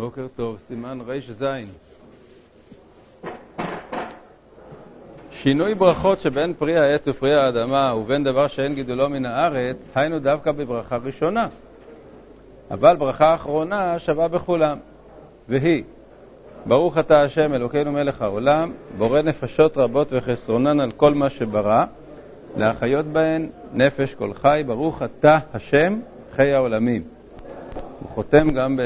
בוקר 0.00 0.26
טוב, 0.36 0.58
סימן 0.68 0.98
רז. 1.06 1.44
שינוי 5.32 5.74
ברכות 5.74 6.20
שבין 6.20 6.54
פרי 6.54 6.78
העץ 6.78 7.08
ופרי 7.08 7.34
האדמה 7.34 7.94
ובין 7.94 8.24
דבר 8.24 8.46
שאין 8.46 8.74
גידולו 8.74 9.08
מן 9.08 9.26
הארץ, 9.26 9.76
היינו 9.94 10.18
דווקא 10.18 10.52
בברכה 10.52 10.96
ראשונה. 10.96 11.48
אבל 12.70 12.96
ברכה 12.96 13.34
אחרונה 13.34 13.98
שווה 13.98 14.28
בכולם, 14.28 14.78
והיא 15.48 15.84
ברוך 16.66 16.98
אתה 16.98 17.22
השם 17.22 17.54
אלוקינו 17.54 17.92
מלך 17.92 18.22
העולם, 18.22 18.72
בורא 18.98 19.22
נפשות 19.22 19.76
רבות 19.76 20.08
וחסרונן 20.10 20.80
על 20.80 20.90
כל 20.90 21.14
מה 21.14 21.30
שברא, 21.30 21.84
להחיות 22.56 23.06
בהן 23.06 23.48
נפש 23.74 24.14
כל 24.14 24.34
חי, 24.34 24.62
ברוך 24.66 25.02
אתה 25.02 25.38
השם 25.54 26.00
חי 26.36 26.52
העולמים. 26.52 27.02
הוא 28.00 28.08
חותם 28.08 28.50
גם 28.50 28.78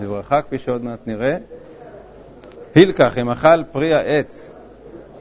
בברכה, 0.00 0.42
כפי 0.42 0.58
שעוד 0.58 0.84
מעט 0.84 1.06
נראה. 1.06 1.36
הילקח, 2.74 3.18
אם 3.18 3.30
אכל 3.30 3.64
פרי 3.72 3.94
העץ, 3.94 4.50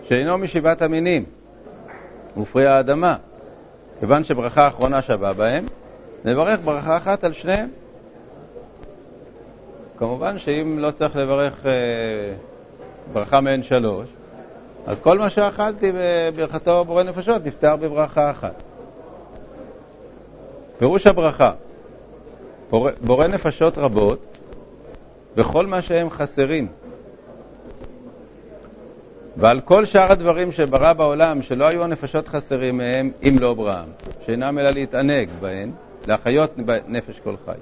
שאינו 0.07 0.37
משבעת 0.37 0.81
המינים, 0.81 1.25
ופרי 2.37 2.67
האדמה, 2.67 3.15
כיוון 3.99 4.23
שברכה 4.23 4.67
אחרונה 4.67 5.01
שווה 5.01 5.33
בהם, 5.33 5.65
נברך 6.25 6.59
ברכה 6.63 6.97
אחת 6.97 7.23
על 7.23 7.33
שניהם. 7.33 7.69
כמובן 9.97 10.39
שאם 10.39 10.79
לא 10.79 10.91
צריך 10.91 11.15
לברך 11.15 11.65
אה, 11.65 11.71
ברכה 13.13 13.41
מעין 13.41 13.63
שלוש, 13.63 14.07
אז 14.87 14.99
כל 14.99 15.17
מה 15.17 15.29
שאכלתי 15.29 15.91
בברכתו 15.95 16.85
בורא 16.85 17.03
נפשות 17.03 17.45
נפתר 17.45 17.75
בברכה 17.75 18.31
אחת. 18.31 18.53
פירוש 20.77 21.07
הברכה, 21.07 21.51
בורא, 22.69 22.91
בורא 23.01 23.27
נפשות 23.27 23.77
רבות 23.77 24.30
בכל 25.35 25.67
מה 25.67 25.81
שהם 25.81 26.09
חסרים. 26.09 26.67
ועל 29.37 29.61
כל 29.61 29.85
שאר 29.85 30.11
הדברים 30.11 30.51
שברא 30.51 30.93
בעולם, 30.93 31.41
שלא 31.41 31.65
היו 31.67 31.83
הנפשות 31.83 32.27
חסרים 32.27 32.77
מהם, 32.77 33.11
אם 33.23 33.35
לא 33.39 33.53
בראם, 33.53 33.87
שאינם 34.25 34.59
אלא 34.59 34.69
להתענג 34.69 35.29
בהן, 35.39 35.71
להחיות 36.07 36.53
נפש 36.87 37.19
כל 37.23 37.35
חי. 37.45 37.57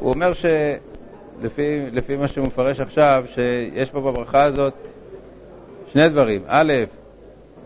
הוא 0.00 0.10
אומר 0.10 0.32
שלפי 0.34 2.16
מה 2.18 2.28
שהוא 2.28 2.46
מפרש 2.46 2.80
עכשיו, 2.80 3.24
שיש 3.34 3.90
פה 3.90 4.00
בברכה 4.00 4.42
הזאת 4.42 4.74
שני 5.92 6.08
דברים. 6.08 6.42
א', 6.46 6.72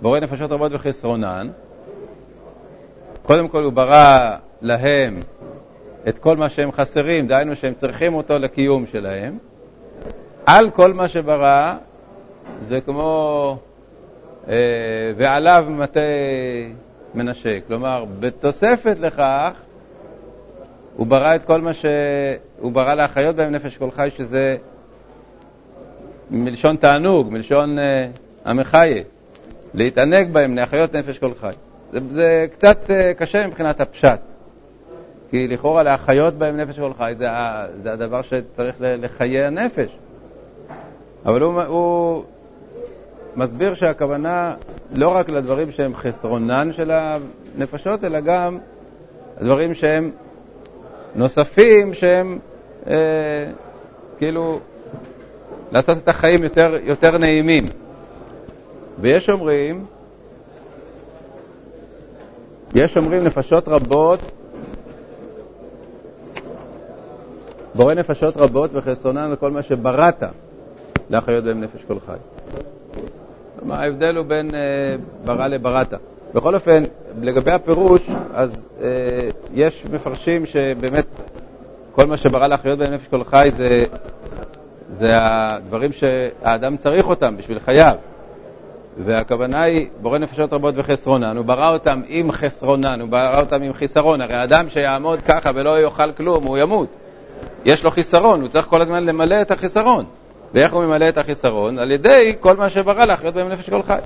בורא 0.02 0.20
נפשות 0.20 0.50
רבות 0.50 0.72
וחסרונן. 0.74 1.48
קודם 3.22 3.48
כל 3.48 3.64
הוא 3.64 3.72
ברא 3.72 4.36
להם 4.60 5.20
את 6.08 6.18
כל 6.18 6.36
מה 6.36 6.48
שהם 6.48 6.72
חסרים, 6.72 7.26
דהיינו 7.26 7.56
שהם 7.56 7.74
צריכים 7.74 8.14
אותו 8.14 8.38
לקיום 8.38 8.84
שלהם. 8.92 9.38
על 10.46 10.70
כל 10.70 10.92
מה 10.92 11.08
שברא, 11.08 11.74
זה 12.62 12.80
כמו 12.80 13.56
אה, 14.48 14.54
ועליו 15.16 15.66
מטה 15.68 16.00
מנשק. 17.14 17.62
כלומר, 17.66 18.04
בתוספת 18.20 18.96
לכך, 19.00 19.52
הוא 20.96 21.06
ברא 21.06 21.34
את 21.34 21.44
כל 21.44 21.60
מה 21.60 21.74
ש... 21.74 21.84
הוא 22.60 22.72
ברא 22.72 22.94
להחיות 22.94 23.36
בהם 23.36 23.52
נפש 23.52 23.76
כל 23.76 23.90
חי, 23.90 24.08
שזה 24.16 24.56
מלשון 26.30 26.76
תענוג, 26.76 27.32
מלשון 27.32 27.78
אה, 27.78 28.08
המחיה, 28.44 29.02
להתענג 29.74 30.32
בהם, 30.32 30.56
להחיות 30.56 30.94
נפש 30.94 31.18
כל 31.18 31.34
חי. 31.40 31.50
זה, 31.92 31.98
זה 32.10 32.46
קצת 32.52 32.90
אה, 32.90 33.14
קשה 33.14 33.46
מבחינת 33.46 33.80
הפשט, 33.80 34.20
כי 35.30 35.48
לכאורה 35.48 35.82
להחיות 35.82 36.34
בהם 36.34 36.56
נפש 36.56 36.78
כל 36.78 36.92
חי 36.98 37.14
זה, 37.18 37.28
זה 37.82 37.92
הדבר 37.92 38.22
שצריך 38.22 38.76
לחיי 38.80 39.44
הנפש. 39.44 39.98
אבל 41.26 41.40
הוא, 41.40 41.62
הוא 41.62 42.24
מסביר 43.36 43.74
שהכוונה 43.74 44.54
לא 44.94 45.08
רק 45.16 45.30
לדברים 45.30 45.70
שהם 45.70 45.94
חסרונן 45.94 46.72
של 46.72 46.90
הנפשות, 46.90 48.04
אלא 48.04 48.20
גם 48.20 48.58
דברים 49.40 49.74
שהם 49.74 50.10
נוספים, 51.14 51.94
שהם 51.94 52.38
אה, 52.86 52.94
כאילו 54.18 54.60
לעשות 55.72 55.98
את 55.98 56.08
החיים 56.08 56.44
יותר, 56.44 56.74
יותר 56.82 57.18
נעימים. 57.18 57.64
ויש 58.98 59.30
אומרים, 59.30 59.84
יש 62.74 62.96
אומרים 62.96 63.24
נפשות 63.24 63.68
רבות, 63.68 64.20
בורא 67.76 67.94
נפשות 67.94 68.36
רבות 68.36 68.70
וחסרונן 68.74 69.30
לכל 69.30 69.50
מה 69.50 69.62
שבראת 69.62 70.22
להחיות 71.10 71.44
בהם 71.44 71.60
נפש 71.60 71.84
כל 71.84 71.96
חי. 72.06 72.16
מה 73.62 73.82
ההבדל 73.82 74.16
הוא 74.16 74.26
בין 74.26 74.54
אה, 74.54 74.60
ברא 75.24 75.46
לבראת. 75.46 75.94
בכל 76.34 76.54
אופן, 76.54 76.84
לגבי 77.20 77.50
הפירוש, 77.50 78.02
אז 78.34 78.64
אה, 78.82 78.88
יש 79.54 79.84
מפרשים 79.92 80.46
שבאמת 80.46 81.06
כל 81.92 82.06
מה 82.06 82.16
שברא 82.16 82.46
להחיות 82.46 82.78
בהם 82.78 82.92
נפש 82.92 83.08
כל 83.08 83.24
חי 83.24 83.50
זה 83.52 83.84
זה 84.90 85.10
הדברים 85.14 85.92
שהאדם 85.92 86.76
צריך 86.76 87.08
אותם 87.08 87.36
בשביל 87.36 87.58
חייו. 87.58 87.94
והכוונה 88.98 89.62
היא, 89.62 89.86
בורא 90.02 90.18
נפשות 90.18 90.52
רבות 90.52 90.74
וחסרונן, 90.76 91.36
הוא 91.36 91.44
ברא 91.44 91.72
אותם 91.72 92.02
עם 92.08 92.32
חסרונן, 92.32 93.00
הוא 93.00 93.08
ברא 93.08 93.40
אותם 93.40 93.62
עם 93.62 93.72
חיסרון. 93.72 94.20
הרי 94.20 94.44
אדם 94.44 94.68
שיעמוד 94.68 95.20
ככה 95.20 95.50
ולא 95.54 95.82
יאכל 95.82 96.12
כלום, 96.12 96.44
הוא 96.44 96.58
ימות. 96.58 96.88
יש 97.66 97.84
לו 97.84 97.90
חיסרון, 97.90 98.40
הוא 98.40 98.48
צריך 98.48 98.66
כל 98.66 98.82
הזמן 98.82 99.04
למלא 99.04 99.42
את 99.42 99.50
החיסרון. 99.50 100.04
ואיך 100.54 100.72
הוא 100.72 100.84
ממלא 100.84 101.08
את 101.08 101.18
החיסרון? 101.18 101.78
על 101.78 101.90
ידי 101.90 102.36
כל 102.40 102.56
מה 102.56 102.70
שברא 102.70 103.04
להחיות 103.04 103.34
בהם 103.34 103.48
נפש 103.48 103.70
כל 103.70 103.82
חי. 103.82 103.98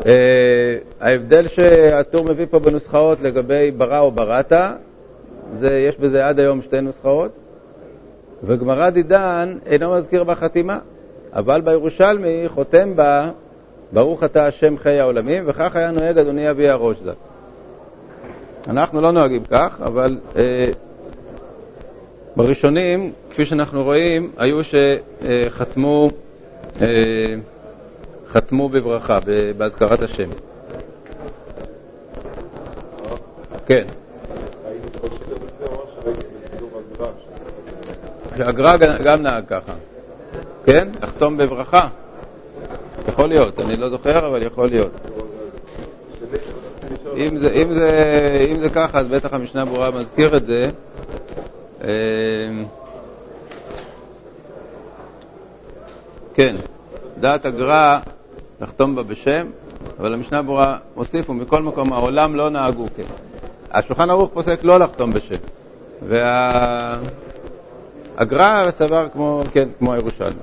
Uh, 0.00 0.04
ההבדל 1.00 1.48
שהטור 1.48 2.24
מביא 2.24 2.46
פה 2.50 2.58
בנוסחאות 2.58 3.20
לגבי 3.20 3.70
ברא 3.70 3.98
או 3.98 4.10
בראת, 4.10 4.52
יש 5.62 5.96
בזה 5.96 6.26
עד 6.26 6.40
היום 6.40 6.62
שתי 6.62 6.80
נוסחאות. 6.80 7.30
וגמרא 8.44 8.90
דידן 8.90 9.58
אינו 9.66 9.94
מזכיר 9.96 10.24
בחתימה, 10.24 10.78
אבל 11.32 11.60
בירושלמי 11.60 12.44
חותם 12.48 12.96
בה 12.96 13.30
ברוך 13.92 14.24
אתה 14.24 14.46
השם 14.46 14.78
חיי 14.78 15.00
העולמים, 15.00 15.44
וכך 15.46 15.76
היה 15.76 15.90
נוהג 15.90 16.18
אדוני 16.18 16.50
אבי 16.50 16.68
הראש 16.68 16.96
ז"ל. 17.04 17.29
אנחנו 18.70 19.00
לא 19.00 19.12
נוהגים 19.12 19.44
כך, 19.44 19.80
אבל 19.84 20.18
אה, 20.36 20.70
בראשונים, 22.36 23.12
כפי 23.30 23.46
שאנחנו 23.46 23.82
רואים, 23.82 24.30
היו 24.36 24.60
שחתמו 24.64 26.10
אה, 26.80 27.34
חתמו 28.28 28.68
בברכה, 28.68 29.18
בהזכרת 29.56 30.02
השם. 30.02 30.28
כן. 33.66 33.84
שהגר"א 38.36 38.76
גם 38.76 39.22
נהג 39.22 39.44
ככה. 39.46 39.72
כן? 40.64 40.88
לחתום 41.02 41.36
בברכה. 41.36 41.88
יכול 43.08 43.28
להיות, 43.28 43.60
אני 43.60 43.76
לא 43.76 43.88
זוכר, 43.88 44.26
אבל 44.26 44.42
יכול 44.42 44.68
להיות. 44.68 45.09
אם 47.20 47.36
זה, 47.36 47.50
אם 47.52 47.74
זה, 47.74 48.46
אם 48.50 48.60
זה 48.60 48.70
ככה, 48.70 48.98
אז 48.98 49.06
בטח 49.06 49.32
המשנה 49.32 49.64
ברורה 49.64 49.90
מזכיר 49.90 50.36
את 50.36 50.46
זה. 50.46 50.70
אמ, 51.84 51.88
כן, 56.34 56.56
דעת 57.20 57.44
הגר"א 57.44 57.98
לחתום 58.60 58.94
בה 58.94 59.02
בשם, 59.02 59.46
אבל 59.98 60.14
המשנה 60.14 60.42
ברורה 60.42 60.78
מוסיף, 60.96 61.30
ומכל 61.30 61.62
מקום 61.62 61.92
העולם 61.92 62.34
לא 62.34 62.50
נהגו 62.50 62.86
כן. 62.96 63.02
השולחן 63.70 64.10
ערוך 64.10 64.30
פוסק 64.34 64.64
לא 64.64 64.78
לחתום 64.78 65.12
בשם. 65.12 65.34
וה... 66.08 66.98
הגר"א 68.16 68.70
סבר 68.70 69.08
כמו, 69.12 69.42
כן, 69.52 69.68
כמו 69.78 69.92
הירושלמי. 69.92 70.40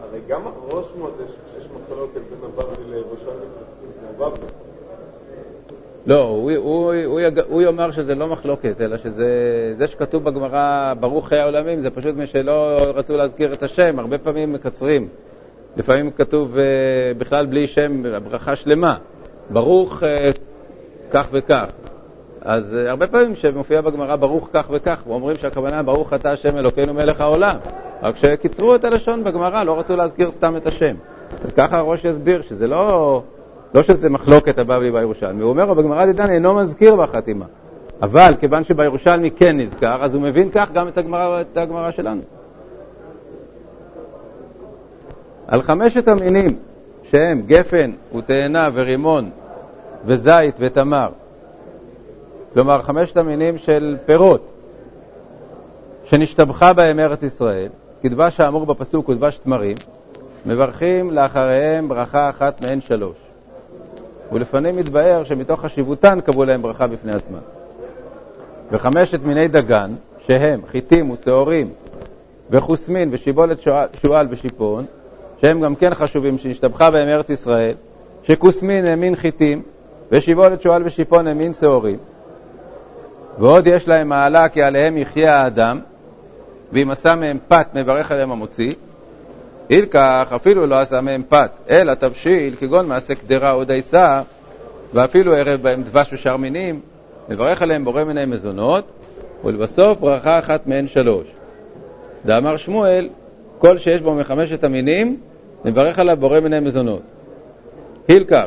הרי 0.00 0.20
גם 0.28 0.42
ראש 0.62 0.86
מודה 0.98 1.24
שיש 1.26 1.64
מחלוקת 1.64 2.20
בין 2.30 2.38
הבבלי 2.42 2.90
לירושלמי 2.90 3.16
כמו 3.18 3.34
בבלי. 3.34 3.37
לא, 6.06 6.22
הוא, 7.48 7.60
יאמר 7.60 7.90
שזה 7.92 8.14
לא 8.14 8.28
מחלוקת, 8.28 8.80
אלא 8.80 8.96
שזה 8.96 9.28
זה 9.78 9.88
שכתוב 9.88 10.24
בגמרא 10.24 10.94
ברוך 11.00 11.28
חיי 11.28 11.38
העולמים, 11.38 11.80
זה 11.80 11.90
פשוט 11.90 12.16
מי 12.16 12.26
שלא 12.26 12.78
רצו 12.94 13.16
להזכיר 13.16 13.52
את 13.52 13.62
השם, 13.62 13.98
הרבה 13.98 14.18
פעמים 14.18 14.52
מקצרים. 14.52 15.08
לפעמים 15.76 16.10
כתוב 16.10 16.54
uh, 16.54 17.18
בכלל 17.18 17.46
בלי 17.46 17.66
שם, 17.66 18.02
ברכה 18.02 18.56
שלמה. 18.56 18.96
ברוך 19.50 20.02
uh, 20.02 20.06
כך 21.10 21.28
וכך. 21.32 21.66
אז 22.40 22.72
uh, 22.72 22.90
הרבה 22.90 23.06
פעמים 23.06 23.34
כשמופיע 23.34 23.80
בגמרא 23.80 24.16
ברוך 24.16 24.48
כך 24.52 24.66
וכך, 24.70 25.02
אומרים 25.08 25.36
שהכוונה 25.36 25.82
ברוך 25.82 26.12
אתה 26.12 26.30
השם 26.30 26.56
אלוקינו 26.56 26.94
מלך 26.94 27.20
העולם. 27.20 27.56
רק 28.02 28.16
שקיצרו 28.16 28.74
את 28.74 28.84
הלשון 28.84 29.24
בגמרא, 29.24 29.64
לא 29.64 29.78
רצו 29.78 29.96
להזכיר 29.96 30.30
סתם 30.30 30.56
את 30.56 30.66
השם. 30.66 30.94
אז 31.44 31.52
ככה 31.52 31.78
הראש 31.78 32.04
יסביר 32.04 32.42
שזה 32.42 32.66
לא, 32.66 33.22
לא 33.74 33.82
שזה 33.82 34.10
מחלוקת 34.10 34.58
הבבלי 34.58 34.90
בירושלמי. 34.90 35.42
הוא 35.42 35.50
אומר, 35.50 35.74
בגמרא 35.74 36.06
דידן 36.06 36.30
אינו 36.30 36.54
מזכיר 36.54 36.96
בחתימה. 36.96 37.44
אבל 38.02 38.34
כיוון 38.40 38.64
שבירושלמי 38.64 39.30
כן 39.30 39.60
נזכר, 39.60 40.04
אז 40.04 40.14
הוא 40.14 40.22
מבין 40.22 40.48
כך 40.54 40.70
גם 40.72 40.88
את 40.88 40.98
הגמרא 41.56 41.90
שלנו. 41.90 42.20
על 45.46 45.62
חמשת 45.62 46.08
המינים 46.08 46.56
שהם 47.02 47.42
גפן 47.46 47.90
ותאנה 48.16 48.68
ורימון 48.72 49.30
וזית 50.04 50.54
ותמר, 50.58 51.08
כלומר 52.54 52.82
חמשת 52.82 53.16
המינים 53.16 53.58
של 53.58 53.96
פירות 54.06 54.48
שנשתבחה 56.04 56.72
בהם 56.72 57.00
ארץ 57.00 57.22
ישראל, 57.22 57.68
כדבש 58.02 58.40
האמור 58.40 58.66
בפסוק 58.66 59.06
הוא 59.06 59.14
דבש 59.14 59.38
תמרים, 59.38 59.76
מברכים 60.46 61.10
לאחריהם 61.10 61.88
ברכה 61.88 62.30
אחת 62.30 62.64
מהן 62.64 62.80
שלוש. 62.80 63.27
ולפנים 64.32 64.76
מתבאר 64.76 65.24
שמתוך 65.24 65.60
חשיבותן 65.60 66.20
קבעו 66.20 66.44
להם 66.44 66.62
ברכה 66.62 66.86
בפני 66.86 67.12
עצמם. 67.12 67.38
וחמשת 68.72 69.20
מיני 69.22 69.48
דגן, 69.48 69.90
שהם 70.26 70.60
חיטים 70.70 71.10
ושעורים 71.10 71.68
וחוסמין 72.50 73.08
ושיבולת 73.12 73.58
שועל 74.02 74.26
ושיפון, 74.30 74.84
שהם 75.40 75.60
גם 75.60 75.74
כן 75.74 75.94
חשובים, 75.94 76.38
שנשתבחה 76.38 76.90
בהם 76.90 77.08
ארץ 77.08 77.30
ישראל, 77.30 77.74
שכוסמין 78.22 78.86
הם 78.86 79.00
מין 79.00 79.16
חיטים, 79.16 79.62
ושיבולת 80.12 80.62
שועל 80.62 80.82
ושיפון 80.84 81.26
הם 81.26 81.38
מין 81.38 81.52
שעורים. 81.52 81.98
ועוד 83.38 83.66
יש 83.66 83.88
להם 83.88 84.08
מעלה 84.08 84.48
כי 84.48 84.62
עליהם 84.62 84.96
יחיה 84.96 85.36
האדם, 85.36 85.80
ואם 86.72 86.90
עשה 86.90 87.14
מהם 87.14 87.38
פת 87.48 87.66
מברך 87.74 88.12
עליהם 88.12 88.30
המוציא. 88.30 88.72
אילקח 89.70 90.32
אפילו 90.36 90.66
לא 90.66 90.80
עשה 90.80 91.00
מהם 91.00 91.22
פת, 91.28 91.50
אלא 91.70 91.94
תבשיל, 91.94 92.54
כגון 92.60 92.86
מעשה 92.86 93.14
קדרה 93.14 93.52
או 93.52 93.64
דייסה, 93.64 94.22
ואפילו 94.94 95.34
ערב 95.34 95.62
בהם 95.62 95.82
דבש 95.82 96.12
ושאר 96.12 96.36
מינים, 96.36 96.80
מברך 97.28 97.62
עליהם 97.62 97.84
בורא 97.84 98.04
מיני 98.04 98.24
מזונות, 98.24 98.84
ולבסוף 99.44 99.98
ברכה 99.98 100.38
אחת 100.38 100.66
מהן 100.66 100.88
שלוש. 100.88 101.26
דאמר 102.26 102.56
שמואל, 102.56 103.08
כל 103.58 103.78
שיש 103.78 104.00
בו 104.00 104.14
מחמשת 104.14 104.64
המינים, 104.64 105.16
מברך 105.64 105.98
עליו 105.98 106.16
בורא 106.16 106.40
מיני 106.40 106.60
מזונות. 106.60 107.02
הילקח, 108.08 108.46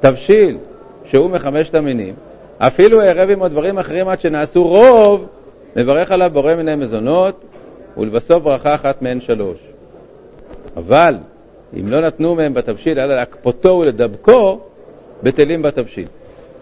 תבשיל, 0.00 0.58
שהוא 1.04 1.30
מחמשת 1.30 1.74
המינים, 1.74 2.14
אפילו 2.58 3.00
ערב 3.00 3.30
עמו 3.30 3.48
דברים 3.48 3.78
אחרים 3.78 4.08
עד 4.08 4.20
שנעשו 4.20 4.68
רוב, 4.68 5.26
מברך 5.76 6.10
עליו 6.10 6.30
בורא 6.32 6.54
מיני 6.54 6.74
מזונות, 6.74 7.44
ולבסוף 7.96 8.42
ברכה 8.42 8.74
אחת 8.74 9.02
מהן 9.02 9.20
שלוש. 9.20 9.71
אבל 10.76 11.14
אם 11.80 11.88
לא 11.88 12.00
נתנו 12.00 12.34
מהם 12.34 12.54
בתבשיל, 12.54 12.98
אלא 13.00 13.14
להקפותו 13.14 13.80
ולדבקו, 13.82 14.60
בטלים 15.22 15.62
בתבשיל. 15.62 16.06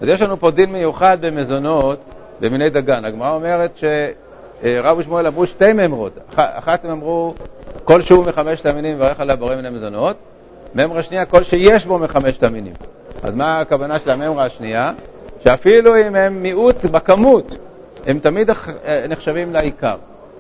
אז 0.01 0.09
יש 0.09 0.23
לנו 0.23 0.37
פה 0.37 0.51
דין 0.51 0.73
מיוחד 0.73 1.19
במזונות 1.21 2.01
במיני 2.41 2.71
דגן. 2.71 3.05
הגמרא 3.05 3.31
אומרת 3.31 3.71
שרב 3.77 4.99
ושמואל 4.99 5.27
אמרו 5.27 5.47
שתי 5.47 5.73
ממרות. 5.73 6.13
אחת 6.35 6.85
הם 6.85 6.91
אמרו, 6.91 7.35
כל 7.85 8.01
שהוא 8.01 8.25
מחמשת 8.25 8.67
המינים 8.67 8.97
מברך 8.97 9.21
עליו 9.21 9.37
בורא 9.37 9.57
מיני 9.57 9.71
מזונות. 9.71 10.17
ממרה 10.75 11.03
שנייה, 11.03 11.25
כל 11.25 11.43
שיש 11.43 11.87
בו 11.87 11.99
מחמשת 11.99 12.43
המינים. 12.43 12.73
אז 13.23 13.35
מה 13.35 13.61
הכוונה 13.61 13.99
של 13.99 14.11
הממרה 14.11 14.45
השנייה? 14.45 14.93
שאפילו 15.45 15.97
אם 15.97 16.15
הם 16.15 16.43
מיעוט 16.43 16.85
בכמות, 16.85 17.57
הם 18.07 18.19
תמיד 18.19 18.51
נחשבים 19.09 19.53
לעיקר. 19.53 19.97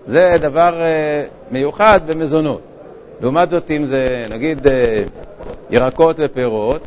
זה 0.07 0.37
דבר 0.41 0.75
אה, 0.81 1.25
מיוחד 1.51 2.01
במזונות. 2.07 2.61
לעומת 3.21 3.51
זאת, 3.51 3.71
אם 3.71 3.85
זה 3.85 4.23
נגיד 4.31 4.67
אה, 4.67 5.03
ירקות 5.71 6.17
ופירות, 6.19 6.87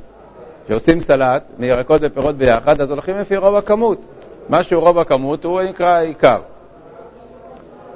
שעושים 0.68 1.02
סלט 1.02 1.44
מירקות 1.60 2.02
ופירות 2.04 2.36
ביחד, 2.36 2.82
אז 2.82 2.90
הולכים 2.90 3.18
לפי 3.18 3.38
רוב 3.38 3.56
הכמות. 3.56 4.02
מה 4.50 4.64
שהוא 4.64 4.82
רוב 4.84 5.00
הכמות 5.00 5.46
הוא 5.46 5.62
נקרא 5.62 6.00
עיקר. 6.00 6.40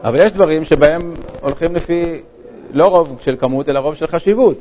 אבל 0.03 0.19
יש 0.19 0.31
דברים 0.31 0.65
שבהם 0.65 1.13
הולכים 1.41 1.75
לפי 1.75 2.21
לא 2.73 2.87
רוב 2.87 3.19
של 3.21 3.35
כמות, 3.39 3.69
אלא 3.69 3.79
רוב 3.79 3.95
של 3.95 4.07
חשיבות. 4.07 4.57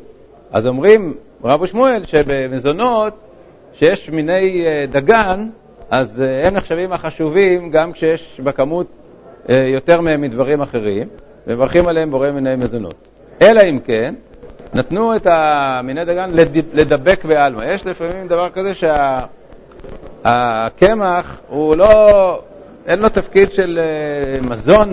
אז 0.52 0.66
אומרים 0.66 1.14
רב 1.44 1.62
ושמואל 1.62 2.02
שבמזונות, 2.06 3.14
שיש 3.72 4.10
מיני 4.10 4.66
אה, 4.66 4.84
דגן, 4.90 5.48
אז 5.90 6.22
הם 6.44 6.54
נחשבים 6.54 6.92
החשובים 6.92 7.70
גם 7.70 7.92
כשיש 7.92 8.40
בכמות 8.44 8.86
יותר 9.48 10.00
מהם 10.00 10.20
מדברים 10.20 10.60
אחרים, 10.60 11.08
ומברכים 11.46 11.88
עליהם 11.88 12.10
בורא 12.10 12.30
מיני 12.30 12.56
מזונות. 12.56 13.15
אלא 13.42 13.60
אם 13.60 13.78
כן, 13.84 14.14
נתנו 14.74 15.16
את 15.16 15.26
המיני 15.30 16.04
דגן 16.04 16.30
לדבק 16.72 17.24
בעלמא. 17.24 17.62
יש 17.62 17.86
לפעמים 17.86 18.28
דבר 18.28 18.50
כזה 18.50 18.74
שהקמח 20.24 21.26
שה, 21.26 21.32
הוא 21.48 21.76
לא, 21.76 22.42
אין 22.86 22.98
לו 22.98 23.08
תפקיד 23.08 23.52
של 23.52 23.80
מזון 24.42 24.92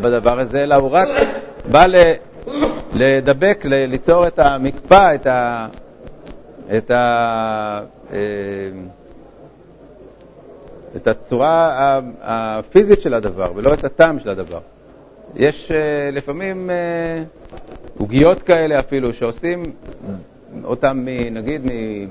בדבר 0.00 0.40
הזה, 0.40 0.62
אלא 0.62 0.74
הוא 0.74 0.90
רק 0.90 1.08
בא 1.70 1.86
ל, 1.86 1.96
לדבק, 2.94 3.60
ל, 3.64 3.86
ליצור 3.86 4.26
את 4.26 4.38
המקפא, 4.38 5.14
את 5.14 5.26
ה... 5.26 5.66
את 6.76 6.90
ה 6.90 7.80
את 10.96 11.06
הצורה 11.06 12.00
הפיזית 12.22 13.00
של 13.00 13.14
הדבר, 13.14 13.52
ולא 13.54 13.74
את 13.74 13.84
הטעם 13.84 14.20
של 14.20 14.28
הדבר. 14.28 14.58
יש 15.36 15.70
uh, 15.70 15.74
לפעמים 16.14 16.70
uh, 16.70 17.98
עוגיות 17.98 18.42
כאלה 18.42 18.78
אפילו, 18.78 19.12
שעושים 19.12 19.62
אותם, 20.64 21.06
נגיד, 21.30 21.60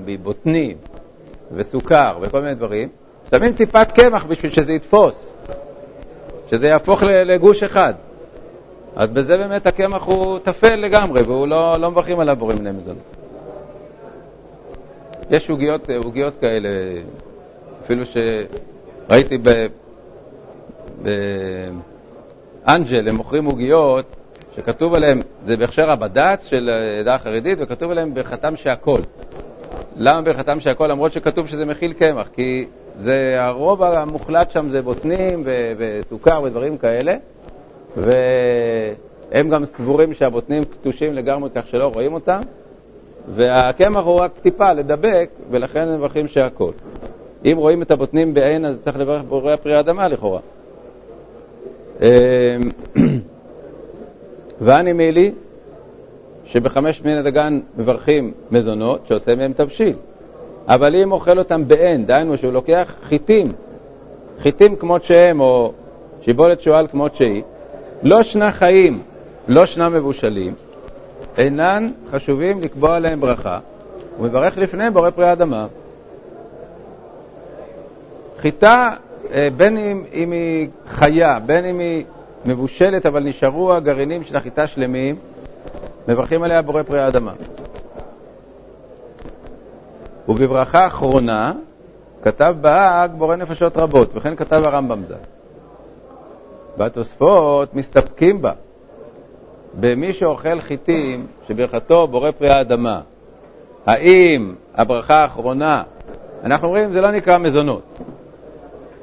מבוטנים 0.06 0.76
וסוכר 1.52 2.18
וכל 2.20 2.40
מיני 2.40 2.54
דברים, 2.54 2.88
שמים 3.30 3.52
טיפת 3.52 3.92
קמח 3.94 4.24
בשביל 4.24 4.52
שזה 4.52 4.72
יתפוס, 4.72 5.32
שזה 6.50 6.68
יהפוך 6.68 7.02
לגוש 7.02 7.62
אחד. 7.62 7.94
אז 8.96 9.10
בזה 9.10 9.36
באמת 9.36 9.66
הקמח 9.66 10.02
הוא 10.02 10.38
טפל 10.38 10.76
לגמרי, 10.76 11.22
והוא 11.22 11.48
לא, 11.48 11.76
לא 11.80 11.90
מברכים 11.90 12.20
עליו 12.20 12.36
בורים 12.36 12.58
בני 12.58 12.70
מזונות. 12.72 13.02
יש 15.30 15.50
עוגיות, 15.50 15.90
עוגיות 15.90 16.36
כאלה, 16.36 16.68
אפילו 17.84 18.04
שראיתי 18.04 19.38
ב... 19.42 19.66
באנג'ל, 22.66 23.08
הם 23.08 23.16
מוכרים 23.16 23.44
עוגיות 23.44 24.06
שכתוב 24.56 24.94
עליהם, 24.94 25.20
זה 25.46 25.56
בהכשר 25.56 25.90
הבד"ץ 25.90 26.46
של 26.46 26.68
העדה 26.68 27.14
החרדית, 27.14 27.58
וכתוב 27.60 27.90
עליהם 27.90 28.14
ברכתם 28.14 28.56
שהכל. 28.56 29.00
למה 29.96 30.22
ברכתם 30.22 30.60
שהכל? 30.60 30.86
למרות 30.86 31.12
שכתוב 31.12 31.46
שזה 31.46 31.64
מכיל 31.64 31.92
קמח, 31.92 32.28
כי 32.34 32.66
זה, 32.98 33.36
הרוב 33.38 33.82
המוחלט 33.82 34.50
שם 34.50 34.68
זה 34.70 34.82
בוטנים 34.82 35.42
ו- 35.46 35.72
וסוכר 35.78 36.42
ודברים 36.44 36.76
כאלה, 36.76 37.16
והם 37.96 39.48
גם 39.50 39.64
סבורים 39.64 40.14
שהבוטנים 40.14 40.64
קטושים 40.64 41.12
לגמרי 41.12 41.50
כך 41.54 41.68
שלא 41.68 41.86
רואים 41.94 42.14
אותם, 42.14 42.40
והקמח 43.34 44.04
הוא 44.04 44.20
רק 44.20 44.32
טיפה 44.42 44.72
לדבק, 44.72 45.30
ולכן 45.50 45.80
הם 45.80 45.94
מברכים 45.94 46.28
שהכל. 46.28 46.72
אם 47.44 47.56
רואים 47.56 47.82
את 47.82 47.90
הבוטנים 47.90 48.34
בעין, 48.34 48.64
אז 48.64 48.82
צריך 48.82 48.98
לברך 48.98 49.22
בורא 49.22 49.56
פרי 49.56 49.74
האדמה 49.76 50.08
לכאורה. 50.08 50.40
אמ, 52.00 52.06
ואני 54.60 54.92
מילי, 54.92 55.32
שבחמש 56.46 57.02
מיני 57.04 57.22
דגן 57.22 57.60
מברכים 57.78 58.32
מזונות, 58.50 59.00
שעושה 59.08 59.34
מהם 59.34 59.52
תבשיל. 59.52 59.94
אבל 60.68 60.96
אם 60.96 61.12
אוכל 61.12 61.38
אותם 61.38 61.68
בעין, 61.68 62.06
דהיינו 62.06 62.38
שהוא 62.38 62.52
לוקח 62.52 62.92
חיטים, 63.08 63.46
חיטים 64.42 64.76
כמות 64.76 65.04
שהם, 65.04 65.40
או 65.40 65.72
שיבולת 66.24 66.62
שועל 66.62 66.86
כמות 66.86 67.16
שהיא, 67.16 67.42
לא 68.02 68.22
שנה 68.22 68.52
חיים, 68.52 69.02
לא 69.48 69.66
שנה 69.66 69.88
מבושלים, 69.88 70.54
אינן 71.38 71.88
חשובים 72.10 72.60
לקבוע 72.60 72.96
עליהם 72.96 73.20
ברכה, 73.20 73.58
ומברך 74.20 74.58
לפניהם 74.58 74.94
בורא 74.94 75.10
פרי 75.10 75.28
האדמה. 75.28 75.66
חיטה, 78.38 78.90
בין 79.56 79.78
אם, 79.78 80.04
אם 80.12 80.32
היא 80.32 80.68
חיה, 80.86 81.38
בין 81.46 81.64
אם 81.64 81.78
היא 81.78 82.04
מבושלת, 82.44 83.06
אבל 83.06 83.22
נשארו 83.22 83.74
הגרעינים 83.74 84.24
של 84.24 84.36
החיטה 84.36 84.66
שלמים, 84.66 85.16
מברכים 86.08 86.42
עליה 86.42 86.62
בורא 86.62 86.82
פרי 86.82 87.00
האדמה. 87.00 87.32
ובברכה 90.28 90.86
אחרונה 90.86 91.52
כתב 92.22 92.54
בהאג 92.60 93.10
בורא 93.18 93.36
נפשות 93.36 93.76
רבות, 93.76 94.10
וכן 94.14 94.36
כתב 94.36 94.62
הרמב"ם 94.64 95.04
ז"ל. 95.04 95.14
והתוספות 96.78 97.74
מסתפקים 97.74 98.42
בה, 98.42 98.52
במי 99.80 100.12
שאוכל 100.12 100.60
חיטים 100.60 101.26
שברכתו 101.48 102.06
בורא 102.06 102.30
פרי 102.30 102.50
האדמה. 102.50 103.00
האם 103.86 104.54
הברכה 104.74 105.16
האחרונה, 105.16 105.82
אנחנו 106.44 106.66
אומרים 106.66 106.92
זה 106.92 107.00
לא 107.00 107.10
נקרא 107.10 107.38
מזונות. 107.38 107.82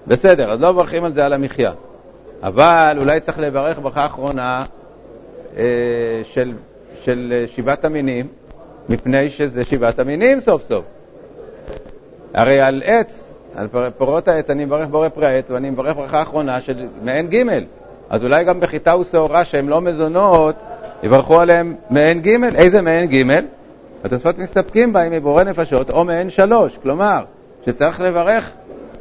בסדר, 0.07 0.51
אז 0.51 0.61
לא 0.61 0.73
מברכים 0.73 1.03
על 1.03 1.13
זה 1.13 1.25
על 1.25 1.33
המחיה. 1.33 1.71
אבל 2.43 2.97
אולי 2.99 3.19
צריך 3.19 3.39
לברך 3.39 3.79
ברכה 3.79 4.05
אחרונה 4.05 4.63
אה, 5.57 5.63
של, 6.23 6.51
של 7.03 7.33
אה, 7.35 7.45
שבעת 7.55 7.85
המינים, 7.85 8.27
מפני 8.89 9.29
שזה 9.29 9.65
שבעת 9.65 9.99
המינים 9.99 10.39
סוף 10.39 10.63
סוף. 10.67 10.85
הרי 12.33 12.59
על 12.59 12.81
עץ 12.85 13.31
על 13.55 13.67
פירות 13.97 14.27
העץ 14.27 14.49
אני 14.49 14.65
מברך 14.65 14.87
בורא 14.87 15.09
פרי 15.09 15.27
העץ, 15.27 15.51
ואני 15.51 15.69
מברך 15.69 15.95
ברכה 15.95 16.21
אחרונה 16.21 16.61
של 16.61 16.85
מעין 17.03 17.27
ג'. 17.27 17.43
אז 18.09 18.23
אולי 18.23 18.43
גם 18.43 18.59
בחיטה 18.59 18.97
ושעורה 18.97 19.45
שהם 19.45 19.69
לא 19.69 19.81
מזונות, 19.81 20.55
יברכו 21.03 21.39
עליהם 21.39 21.75
מעין 21.89 22.21
ג'. 22.21 22.43
איזה 22.55 22.81
מעין 22.81 23.05
ג'? 23.05 23.39
התוספות 24.03 24.37
מסתפקים 24.37 24.93
בה 24.93 25.03
אם 25.03 25.11
מבורא 25.11 25.43
נפשות 25.43 25.89
או 25.89 26.03
מעין 26.03 26.29
שלוש. 26.29 26.77
כלומר, 26.77 27.23
שצריך 27.65 28.01
לברך 28.01 28.51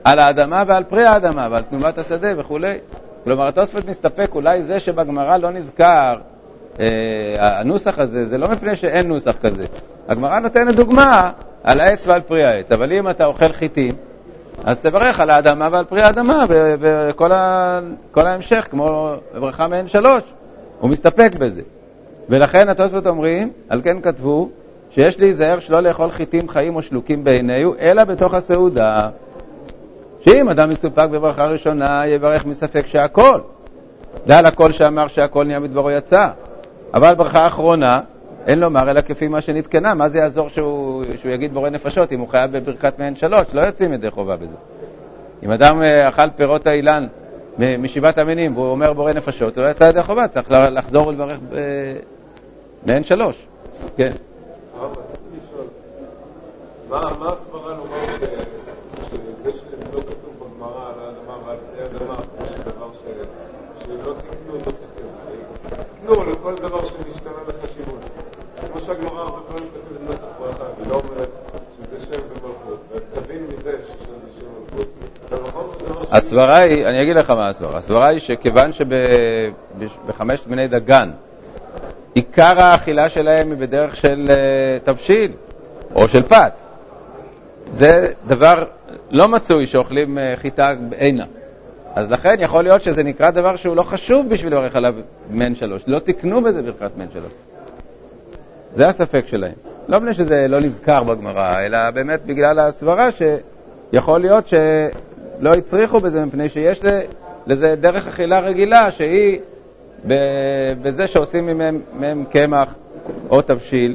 על 0.04 0.19
האדמה 0.19 0.64
ועל 0.66 0.85
פרי 0.85 1.04
האדמה 1.04 1.49
ועל 1.50 1.62
תנובת 1.62 1.99
השדה 1.99 2.28
וכולי. 2.37 2.78
כלומר, 3.25 3.49
התוספות 3.49 3.88
מסתפק, 3.88 4.30
אולי 4.35 4.62
זה 4.62 4.80
שבגמרא 4.80 5.37
לא 5.37 5.50
נזכר, 5.50 6.16
אה, 6.80 7.61
הנוסח 7.61 7.99
הזה, 7.99 8.26
זה 8.26 8.38
לא 8.38 8.49
מפני 8.49 8.76
שאין 8.76 9.09
נוסח 9.09 9.35
כזה. 9.42 9.62
הגמרא 10.09 10.40
נותנת 10.40 10.76
דוגמה 10.76 11.30
על 11.64 11.80
העץ 11.80 12.07
ועל 12.07 12.21
פרי 12.21 12.45
העץ, 12.45 12.73
אבל 12.73 12.92
אם 12.92 13.09
אתה 13.09 13.25
אוכל 13.25 13.52
חיטים, 13.52 13.95
אז 14.64 14.80
תברך 14.80 15.21
על 15.21 15.30
האדמה 15.30 15.69
ועל 15.73 15.85
פרי 15.85 16.02
האדמה 16.02 16.45
וכל. 16.80 17.33
ההמשך, 18.26 18.69
כמו 18.71 19.14
ברכה 19.40 19.69
מעין 19.69 19.88
שלוש, 19.88 20.23
הוא 20.80 20.90
מסתפק 20.90 21.30
בזה. 21.38 21.62
ולכן 22.28 22.69
התוספות 22.69 23.07
אומרים, 23.07 23.52
על 23.69 23.80
כן 23.85 24.00
כתבו, 24.00 24.49
שיש 24.90 25.21
להיזהר 25.21 25.59
שלא 25.59 25.80
לאכול 25.80 26.11
חיטים 26.11 26.49
חיים 26.49 26.76
או 26.76 26.83
שלוקים 26.83 27.25
בעיניהו, 27.25 27.75
אלא 27.80 28.04
בתוך 28.04 28.35
הסעודה. 28.35 29.09
שאם 30.20 30.48
אדם 30.48 30.68
מסופק 30.68 31.08
בברכה 31.10 31.46
ראשונה, 31.46 32.06
יברך 32.06 32.46
מספק 32.46 32.86
שהכל. 32.86 33.40
זה 34.26 34.38
על 34.38 34.46
הכל 34.46 34.72
שאמר 34.72 35.08
שהכל 35.08 35.44
נהיה 35.44 35.60
מדברו 35.60 35.90
יצא. 35.90 36.28
אבל 36.94 37.14
ברכה 37.14 37.46
אחרונה, 37.46 38.00
אין 38.46 38.60
לומר 38.60 38.90
אלא 38.90 39.00
כפי 39.00 39.28
מה 39.28 39.40
שנתקנה. 39.40 39.94
מה 39.94 40.08
זה 40.08 40.18
יעזור 40.18 40.48
שהוא, 40.48 41.04
שהוא 41.20 41.32
יגיד 41.32 41.54
בורא 41.54 41.70
נפשות 41.70 42.12
אם 42.12 42.20
הוא 42.20 42.28
חייב 42.28 42.58
בברכת 42.58 42.98
מעין 42.98 43.16
שלוש? 43.16 43.46
לא 43.52 43.60
יוצאים 43.60 43.92
ידי 43.92 44.10
חובה 44.10 44.36
בזה. 44.36 44.56
אם 45.42 45.50
אדם 45.50 45.82
אה, 45.82 46.08
אכל 46.08 46.30
פירות 46.36 46.66
האילן 46.66 47.06
משבעת 47.58 48.18
המינים 48.18 48.56
והוא 48.56 48.70
אומר 48.70 48.92
בורא 48.92 49.12
נפשות, 49.12 49.56
הוא 49.56 49.64
לא 49.64 49.70
יצא 49.70 49.84
ידי 49.84 50.02
חובה, 50.02 50.28
צריך 50.28 50.50
לחזור 50.50 51.06
ולברך 51.06 51.38
מעין 52.86 53.04
שלוש. 53.04 53.36
כן. 53.96 54.10
מה 56.88 56.98
הסברה 56.98 57.74
לומר 57.74 58.06
שזה 59.40 59.52
שלא 59.52 60.00
כתוב 60.00 60.34
בגמרא 60.38 60.88
על 60.88 60.94
האדמה 61.00 61.46
ועל 61.46 61.56
פני 61.56 61.84
אדמה, 61.86 62.16
זה 62.38 62.70
דבר 62.70 62.88
שלא 63.84 64.14
תקנו 64.14 64.72
תקנו 66.10 66.32
לכל 66.32 66.54
דבר 66.54 66.84
שמשתנה 66.84 67.32
בחשיבות. 67.46 68.04
כמו 68.72 68.80
שהגמרא 68.80 69.20
הרבה 69.20 69.38
פעמים 69.40 69.70
כתוב 69.74 70.06
נוסח 70.06 70.22
ברכה, 70.40 70.64
היא 70.78 70.90
לא 70.90 70.94
אומרת 70.94 71.28
שזה 71.76 72.06
שם 72.06 72.22
ומלכות, 72.28 72.80
ותבין 72.94 73.42
מזה 73.42 73.72
שזה 73.82 73.94
שם 74.40 74.46
ומלכות. 74.72 76.08
הסברה 76.10 76.56
היא, 76.56 76.86
אני 76.86 77.02
אגיד 77.02 77.16
לך 77.16 77.30
מה 77.30 77.48
הסברה, 77.48 77.78
הסברה 77.78 78.06
היא 78.06 78.20
שכיוון 78.20 78.70
שבחמשת 78.72 80.46
מיני 80.46 80.68
דגן 80.68 81.10
עיקר 82.14 82.60
האכילה 82.60 83.08
שלהם 83.08 83.50
היא 83.50 83.58
בדרך 83.58 83.96
של 83.96 84.30
אה, 84.30 84.78
תבשיל 84.84 85.32
או 85.94 86.08
של 86.08 86.22
פת. 86.22 86.52
זה 87.70 88.12
דבר 88.26 88.64
לא 89.10 89.28
מצוי 89.28 89.66
שאוכלים 89.66 90.18
אה, 90.18 90.34
חיטה 90.36 90.74
בעינה. 90.88 91.24
אז 91.94 92.11
לכן 92.11 92.37
יכול 92.38 92.64
להיות 92.64 92.82
שזה 92.82 93.02
נקרא 93.02 93.30
דבר 93.30 93.56
שהוא 93.56 93.76
לא 93.76 93.82
חשוב 93.82 94.28
בשביל 94.28 94.52
לברך 94.52 94.76
עליו 94.76 94.94
מן 95.30 95.54
שלוש. 95.54 95.82
לא 95.87 95.99
תקנו 95.99 96.42
בזה 96.42 96.62
ברכת 96.62 96.90
מן 96.97 97.06
שלוש. 97.12 97.32
זה 98.75 98.88
הספק 98.88 99.25
שלהם. 99.26 99.52
לא 99.88 99.99
מפני 99.99 100.12
שזה 100.12 100.49
לא 100.49 100.61
נזכר 100.61 101.02
בגמרא, 101.02 101.61
אלא 101.61 101.90
באמת 101.90 102.26
בגלל 102.26 102.59
הסברה 102.59 103.09
שיכול 103.12 104.20
להיות 104.20 104.49
שלא 104.49 105.54
הצריכו 105.54 106.00
בזה, 106.00 106.25
מפני 106.25 106.49
שיש 106.49 106.80
לזה 107.47 107.75
דרך 107.76 108.06
אכילה 108.06 108.40
רגילה 108.40 108.90
שהיא 108.92 109.38
בזה 110.82 111.06
שעושים 111.06 111.61
מהם 111.99 112.25
קמח 112.30 112.75
או 113.30 113.42
תבשיל. 113.42 113.94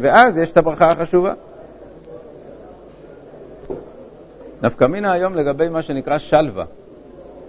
ואז 0.00 0.38
יש 0.38 0.50
את 0.50 0.56
הברכה 0.56 0.90
החשובה. 0.90 1.32
נפקא 4.62 4.84
מינה 4.84 5.12
היום 5.12 5.34
לגבי 5.34 5.68
מה 5.68 5.82
שנקרא 5.82 6.18
שלווה. 6.18 6.64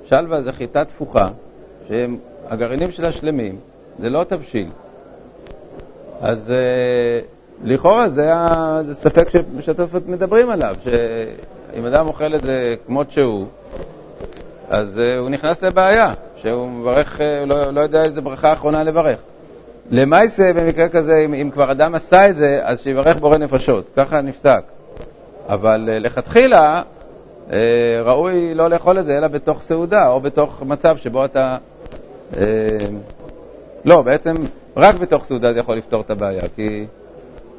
שלווה 0.09 0.41
זה 0.41 0.51
חיטה 0.51 0.85
תפוחה, 0.85 1.29
שהגרעינים 1.87 2.91
שלה 2.91 3.11
שלמים, 3.11 3.55
זה 3.99 4.09
לא 4.09 4.23
תבשיל. 4.23 4.69
אז 6.21 6.49
uh, 6.49 7.63
לכאורה 7.63 8.09
זה, 8.09 8.31
זה 8.81 8.95
ספק 8.95 9.27
שהתוספות 9.59 10.07
מדברים 10.07 10.49
עליו, 10.49 10.75
שאם 10.83 11.85
אדם 11.85 12.07
אוכל 12.07 12.35
את 12.35 12.41
זה 12.41 12.75
כמות 12.87 13.11
שהוא, 13.11 13.45
אז 14.69 14.97
uh, 14.97 15.19
הוא 15.19 15.29
נכנס 15.29 15.61
לבעיה, 15.61 16.13
שהוא 16.35 16.69
מברך, 16.69 17.19
uh, 17.19 17.45
לא, 17.45 17.71
לא 17.71 17.81
יודע 17.81 18.03
איזה 18.03 18.21
ברכה 18.21 18.53
אחרונה 18.53 18.83
לברך. 18.83 19.19
למעשה, 19.91 20.53
במקרה 20.53 20.89
כזה, 20.89 21.21
אם, 21.25 21.33
אם 21.33 21.49
כבר 21.53 21.71
אדם 21.71 21.95
עשה 21.95 22.29
את 22.29 22.35
זה, 22.35 22.59
אז 22.63 22.81
שיברך 22.81 23.17
בורא 23.17 23.37
נפשות, 23.37 23.85
ככה 23.95 24.21
נפסק. 24.21 24.63
אבל 25.49 25.89
uh, 25.89 26.03
לכתחילה, 26.03 26.81
ראוי 28.03 28.53
לא 28.53 28.69
לאכול 28.69 28.99
את 28.99 29.05
זה 29.05 29.17
אלא 29.17 29.27
בתוך 29.27 29.61
סעודה, 29.61 30.07
או 30.07 30.21
בתוך 30.21 30.63
מצב 30.65 30.97
שבו 30.97 31.25
אתה... 31.25 31.57
Uh, 32.33 32.37
לא, 33.85 34.01
בעצם 34.01 34.35
רק 34.77 34.95
בתוך 34.95 35.25
סעודה 35.25 35.53
זה 35.53 35.59
יכול 35.59 35.77
לפתור 35.77 36.01
את 36.01 36.09
הבעיה, 36.09 36.43
כי 36.55 36.85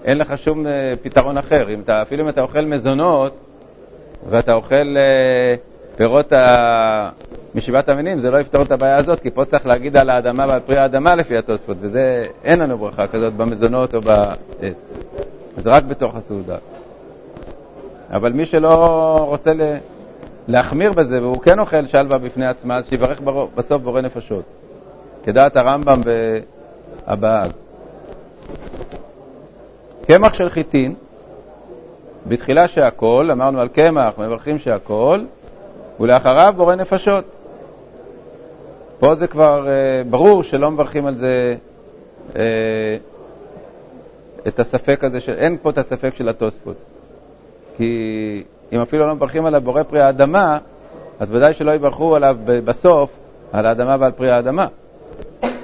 אין 0.05 0.19
לך 0.19 0.39
שום 0.39 0.67
uh, 0.67 0.69
פתרון 1.03 1.39
אחר. 1.39 1.69
אם 1.75 1.81
אתה, 1.81 2.03
אפילו 2.03 2.25
אם 2.25 2.29
אתה 2.29 2.41
אוכל 2.41 2.61
מזונות 2.61 3.33
ואתה 4.31 4.53
אוכל 4.53 4.97
פירות 5.97 6.33
ה... 6.33 7.11
משבעת 7.55 7.89
המינים, 7.89 8.19
זה 8.19 8.31
לא 8.31 8.41
יפתור 8.41 8.63
את 8.63 8.73
הבעיה 8.73 8.97
הזאת, 8.97 9.21
כי 9.21 9.31
פה 9.31 9.45
צריך 9.45 9.67
להגיד 9.67 9.97
על 9.97 10.11
האדמה 10.11 10.47
ועל 10.49 10.61
פרי 10.61 10.77
האדמה 10.77 11.15
לפי 11.15 11.37
התוספות, 11.37 11.77
וזה, 11.81 12.25
אין 12.45 12.59
לנו 12.59 12.79
ברכה 12.79 13.07
כזאת 13.07 13.33
במזונות 13.33 13.95
או 13.95 14.01
בעץ. 14.01 14.93
אז 15.57 15.67
רק 15.67 15.85
בתוך 15.85 16.17
הסעודה. 16.17 16.57
אבל 18.11 18.33
מי 18.33 18.47
שלא 18.47 18.75
רוצה 19.29 19.55
ל... 19.55 19.77
להחמיר 20.49 20.93
בזה, 20.93 21.23
והוא 21.23 21.41
כן 21.41 21.59
אוכל 21.59 21.87
שלווה 21.87 22.19
בפני 22.19 22.47
עצמה, 22.47 22.77
אז 22.77 22.87
שיברך 22.87 23.21
בסוף 23.55 23.83
בורא 23.83 24.01
נפשות. 24.01 24.45
כדעת 25.25 25.57
הרמב"ם 25.57 26.01
והבאג. 27.07 27.51
קמח 30.07 30.35
של 30.35 30.49
חיטין, 30.49 30.95
בתחילה 32.29 32.69
שהכל, 32.69 33.29
אמרנו 33.33 33.61
על 33.61 33.69
קמח, 33.69 34.19
מברכים 34.19 34.59
שהכל, 34.59 35.21
ולאחריו 36.01 36.55
בורא 36.57 36.75
נפשות. 36.75 37.25
פה 38.99 39.15
זה 39.15 39.27
כבר 39.27 39.69
אה, 39.69 40.03
ברור 40.11 40.43
שלא 40.43 40.71
מברכים 40.71 41.07
על 41.07 41.17
זה 41.17 41.57
אה, 42.37 42.97
את 44.49 44.61
הספק 44.61 45.05
הזה, 45.05 45.21
של, 45.21 45.35
אין 45.35 45.57
פה 45.63 45.71
את 45.71 45.79
הספק 45.79 46.15
של 46.15 46.29
התוספות. 46.29 46.77
כי 47.81 48.43
אם 48.73 48.81
אפילו 48.81 49.07
לא 49.07 49.15
מברכים 49.15 49.47
עליו 49.47 49.61
בורא 49.61 49.83
פרי 49.83 50.01
האדמה, 50.01 50.59
אז 51.21 51.29
ודאי 51.31 51.55
שלא 51.55 51.71
יברכו 51.71 52.17
עליו 52.17 52.37
בסוף 52.45 53.11
על 53.53 53.67
האדמה 53.67 53.97
ועל 54.01 54.13
פרי 54.13 54.31
האדמה. 54.31 54.67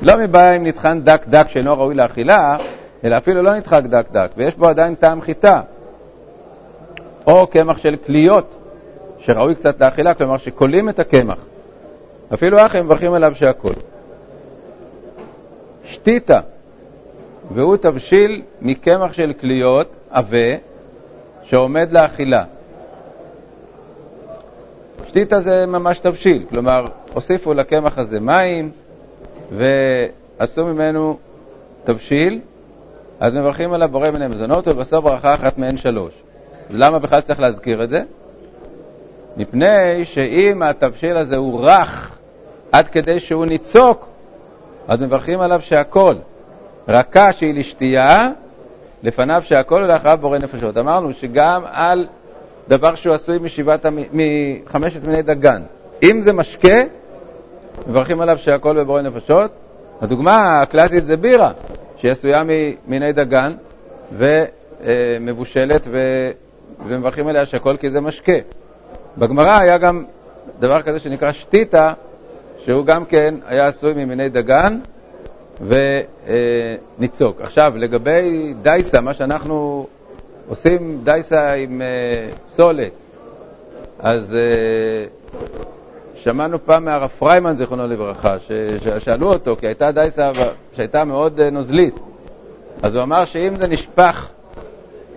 לא 0.02 0.16
מבעיה 0.16 0.56
אם 0.56 0.66
נטחן 0.66 1.00
דק 1.00 1.24
דק 1.28 1.46
שאינו 1.48 1.78
ראוי 1.78 1.94
לאכילה, 1.94 2.56
אלא 3.04 3.16
אפילו 3.16 3.42
לא 3.42 3.56
נדחק 3.56 3.82
דק 3.82 4.06
דק, 4.12 4.30
ויש 4.36 4.54
בו 4.54 4.68
עדיין 4.68 4.94
טעם 4.94 5.20
חיטה. 5.20 5.60
או 7.26 7.46
קמח 7.46 7.78
של 7.78 7.96
כליות, 8.06 8.54
שראוי 9.18 9.54
קצת 9.54 9.80
לאכילה, 9.80 10.14
כלומר 10.14 10.36
שכולים 10.36 10.88
את 10.88 10.98
הקמח. 10.98 11.38
אפילו 12.34 12.66
אחים 12.66 12.84
מברכים 12.84 13.12
עליו 13.12 13.32
שהכל. 13.34 13.72
שתיתה, 15.84 16.40
והוא 17.54 17.76
תבשיל 17.76 18.42
מקמח 18.60 19.12
של 19.12 19.32
כליות, 19.40 19.88
עבה, 20.10 20.56
שעומד 21.50 21.92
לאכילה. 21.92 22.44
שתיתה 25.08 25.40
זה 25.40 25.66
ממש 25.66 25.98
תבשיל, 25.98 26.44
כלומר, 26.50 26.86
הוסיפו 27.14 27.54
לקמח 27.54 27.98
הזה 27.98 28.20
מים 28.20 28.70
ועשו 29.52 30.66
ממנו 30.66 31.18
תבשיל, 31.84 32.40
אז 33.20 33.34
מברכים 33.34 33.72
עליו 33.72 33.88
בורא 33.88 34.10
מיני 34.10 34.26
מזונות, 34.26 34.68
ובסוף 34.68 35.04
ברכה 35.04 35.34
אחת 35.34 35.58
מהן 35.58 35.76
שלוש. 35.76 36.12
למה 36.70 36.98
בכלל 36.98 37.20
צריך 37.20 37.40
להזכיר 37.40 37.84
את 37.84 37.90
זה? 37.90 38.02
מפני 39.36 40.04
שאם 40.04 40.62
התבשיל 40.62 41.16
הזה 41.16 41.36
הוא 41.36 41.60
רך 41.60 42.16
עד 42.72 42.88
כדי 42.88 43.20
שהוא 43.20 43.46
ניצוק, 43.46 44.06
אז 44.88 45.00
מברכים 45.00 45.40
עליו 45.40 45.60
שהכל. 45.62 46.14
רכה 46.88 47.32
שהיא 47.32 47.54
לשתייה, 47.54 48.30
לפניו 49.06 49.42
שהכל 49.44 49.74
ולאחריו 49.74 50.18
בורא 50.20 50.38
נפשות. 50.38 50.78
אמרנו 50.78 51.14
שגם 51.14 51.62
על 51.72 52.06
דבר 52.68 52.94
שהוא 52.94 53.14
עשוי 53.14 53.38
משבעת, 53.38 53.86
מחמשת 54.12 55.04
מיני 55.04 55.22
דגן. 55.22 55.62
אם 56.02 56.20
זה 56.22 56.32
משקה, 56.32 56.82
מברכים 57.88 58.20
עליו 58.20 58.38
שהכל 58.38 58.76
בבורא 58.76 59.02
נפשות. 59.02 59.50
הדוגמה 60.02 60.60
הקלאסית 60.60 61.04
זה 61.04 61.16
בירה, 61.16 61.52
שהיא 61.96 62.10
עשויה 62.10 62.42
ממיני 62.46 63.12
דגן 63.12 63.52
ומבושלת 64.12 65.82
ומברכים 66.86 67.28
עליה 67.28 67.46
שהכל 67.46 67.76
כי 67.76 67.90
זה 67.90 68.00
משקה. 68.00 68.38
בגמרא 69.18 69.58
היה 69.58 69.78
גם 69.78 70.04
דבר 70.60 70.82
כזה 70.82 71.00
שנקרא 71.00 71.32
שתיתה, 71.32 71.92
שהוא 72.64 72.86
גם 72.86 73.04
כן 73.04 73.34
היה 73.48 73.66
עשוי 73.66 73.92
ממיני 73.92 74.28
דגן 74.28 74.78
וניצוק. 75.60 77.40
עכשיו, 77.40 77.72
לגבי 77.76 78.54
דייסה, 78.62 79.00
מה 79.00 79.14
שאנחנו 79.14 79.86
עושים 80.48 81.00
דייסה 81.04 81.52
עם 81.52 81.82
אה, 81.82 82.28
סולת, 82.56 82.92
אז 83.98 84.34
אה, 84.34 85.04
שמענו 86.14 86.64
פעם 86.64 86.84
מהרב 86.84 87.10
פריימן, 87.18 87.56
זיכרונו 87.56 87.86
לברכה, 87.86 88.36
ששאלו 88.38 89.32
אותו, 89.32 89.56
כי 89.60 89.66
הייתה 89.66 89.90
דייסה 89.90 90.32
שהייתה 90.76 91.04
מאוד 91.04 91.40
אה, 91.40 91.50
נוזלית, 91.50 91.94
אז 92.82 92.94
הוא 92.94 93.02
אמר 93.02 93.24
שאם 93.24 93.56
זה 93.56 93.68
נשפך, 93.68 94.26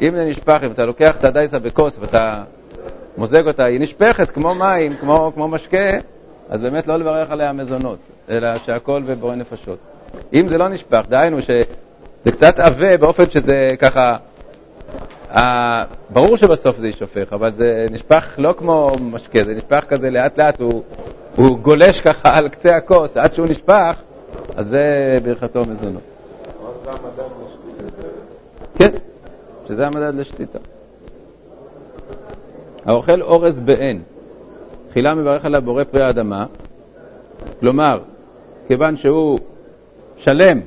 אם 0.02 0.16
זה 0.16 0.26
נשפך, 0.26 0.60
אם 0.66 0.72
אתה 0.72 0.86
לוקח 0.86 1.16
את 1.16 1.24
הדייסה 1.24 1.60
בכוס 1.60 1.98
ואתה 2.00 2.44
מוזג 3.18 3.48
אותה, 3.48 3.64
היא 3.64 3.80
נשפכת 3.80 4.32
כמו 4.32 4.56
מים, 4.56 4.94
כמו, 4.96 5.32
כמו 5.36 5.48
משקה, 5.48 5.98
אז 6.50 6.62
באמת 6.62 6.88
לא 6.88 6.98
לברך 6.98 7.32
עליה 7.32 7.54
מזונות, 7.54 7.98
אלא 8.30 8.58
שהכל 8.58 9.02
בבורא 9.06 9.36
נפשות. 9.36 9.89
אם 10.34 10.48
זה 10.48 10.58
לא 10.58 10.68
נשפך, 10.68 11.02
דהיינו 11.10 11.42
שזה 11.42 12.32
קצת 12.32 12.60
עבה 12.60 12.98
באופן 12.98 13.30
שזה 13.30 13.70
ככה, 13.80 14.18
אה, 15.32 15.84
ברור 16.10 16.38
שבסוף 16.38 16.78
זה 16.78 16.88
יישופך, 16.88 17.34
אבל 17.34 17.52
זה 17.58 17.88
נשפך 17.92 18.36
לא 18.38 18.54
כמו 18.58 18.92
משקה, 19.02 19.44
זה 19.44 19.54
נשפך 19.54 19.86
כזה 19.88 20.10
לאט 20.10 20.40
לאט, 20.40 20.62
הוא, 20.62 20.84
הוא 21.36 21.58
גולש 21.58 22.02
ככה 22.02 22.38
על 22.38 22.50
קצה 22.50 22.76
הכוס, 22.76 23.18
עד 23.18 23.34
שהוא 23.34 23.48
נשפך, 23.48 23.96
אז 24.56 24.68
זה 24.68 25.20
ברכתו 25.24 25.66
מזונות. 25.66 26.02
כן, 28.76 28.92
שזה 29.68 29.88
המדד 29.88 30.16
לשתיתה. 30.16 30.60
האוכל 32.86 33.22
אורז 33.22 33.60
בעין, 33.60 34.02
תחילה 34.90 35.16
מברך 35.16 35.46
עליו 35.46 35.62
בורא 35.62 35.84
פרי 35.84 36.04
האדמה, 36.04 36.46
כלומר, 37.60 38.00
כיוון 38.68 38.98
שהוא 38.98 39.40
שלם, 40.20 40.60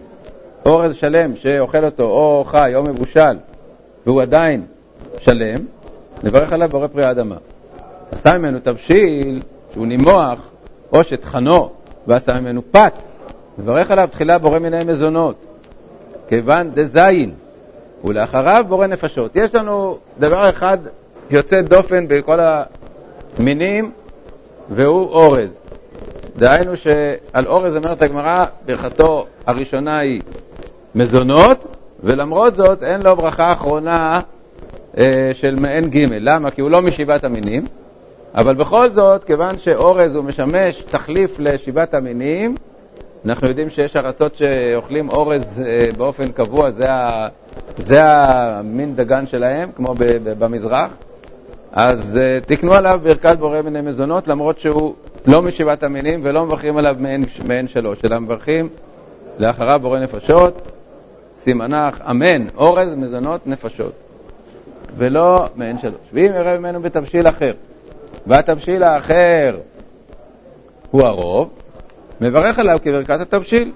אורז 0.67 0.95
שלם 0.95 1.37
שאוכל 1.37 1.85
אותו 1.85 2.03
או 2.03 2.45
חי 2.47 2.73
או 2.75 2.83
מבושל, 2.83 3.37
והוא 4.07 4.23
עדיין 4.23 4.67
שלם, 5.19 5.61
נברך 6.23 6.53
עליו 6.53 6.69
בורא 6.69 6.87
פרי 6.87 7.05
האדמה. 7.05 7.37
עשה 8.13 8.39
ממנו 8.39 8.59
תבשיל 8.63 9.43
שהוא 9.73 9.87
נימוח, 9.87 10.39
או 10.93 11.05
שטחנו, 11.05 11.71
ועשה 12.07 12.41
ממנו 12.41 12.63
פת, 12.71 12.93
נברך 13.59 13.91
עליו 13.91 14.09
תחילה 14.13 14.39
בורא 14.39 14.59
מיני 14.59 14.79
מזונות, 14.87 15.37
כיוון 16.29 16.71
דזין, 16.75 17.31
ולאחריו 18.05 18.65
בורא 18.69 18.87
נפשות. 18.87 19.37
יש 19.37 19.55
לנו 19.55 19.97
דבר 20.19 20.49
אחד 20.51 20.79
יוצא 21.31 21.61
דופן 21.61 22.09
בכל 22.09 22.39
המינים, 23.39 23.93
והוא 24.71 25.11
אורז. 25.11 25.59
דהיינו 26.37 26.77
שעל 26.77 27.47
אורז 27.47 27.77
אומרת 27.77 28.03
הגמרא, 28.03 28.45
ברכתו 28.67 29.27
הראשונה 29.47 29.99
היא 29.99 30.23
מזונות, 30.95 31.65
ולמרות 32.03 32.57
זאת 32.57 32.83
אין 32.83 33.03
לו 33.03 33.17
ברכה 33.17 33.53
אחרונה 33.53 34.21
אה, 34.99 35.31
של 35.35 35.55
מעין 35.55 35.91
ג'. 35.91 36.07
למה? 36.11 36.51
כי 36.51 36.61
הוא 36.61 36.71
לא 36.71 36.83
משבעת 36.83 37.25
המינים, 37.25 37.67
אבל 38.35 38.55
בכל 38.55 38.91
זאת, 38.91 39.25
כיוון 39.25 39.59
שאורז 39.59 40.15
הוא 40.15 40.25
משמש 40.25 40.83
תחליף 40.91 41.39
לשבעת 41.39 41.95
המינים, 41.95 42.57
אנחנו 43.25 43.49
יודעים 43.49 43.71
שיש 43.71 43.97
ארצות 43.97 44.37
שאוכלים 44.37 45.09
אורז 45.09 45.61
אה, 45.67 45.89
באופן 45.97 46.33
קבוע, 46.33 46.71
זה, 46.71 46.93
ה, 46.93 47.29
זה 47.77 48.01
המין 48.05 48.97
דגן 48.97 49.27
שלהם, 49.27 49.71
כמו 49.77 49.95
במזרח. 50.39 50.91
אז 51.73 52.19
uh, 52.19 52.45
תקנו 52.47 52.75
עליו 52.75 53.01
ברכת 53.03 53.37
בורא 53.39 53.63
מיני 53.63 53.81
מזונות, 53.81 54.29
למרות 54.29 54.59
שהוא 54.59 54.95
לא 55.27 55.43
משבעת 55.43 55.83
המינים 55.83 56.21
ולא 56.23 56.47
מברכים 56.47 56.77
עליו 56.77 56.97
מעין, 56.99 57.25
מעין 57.45 57.69
שלוש, 57.69 57.99
אלא 58.05 58.19
מברכים 58.19 58.69
לאחריו 59.39 59.81
בורא 59.83 59.99
נפשות, 59.99 60.69
סימנך, 61.39 62.01
אמן, 62.11 62.47
אורז, 62.57 62.95
מזונות, 62.95 63.47
נפשות, 63.47 63.93
ולא 64.97 65.47
מעין 65.57 65.79
שלוש. 65.79 66.01
ואם 66.13 66.31
יראה 66.37 66.59
ממנו 66.59 66.81
בתבשיל 66.81 67.29
אחר, 67.29 67.53
והתבשיל 68.27 68.83
האחר 68.83 69.57
הוא 70.91 71.03
הרוב, 71.03 71.49
מברך 72.21 72.59
עליו 72.59 72.79
כברכת 72.83 73.21
התבשיל, 73.21 73.71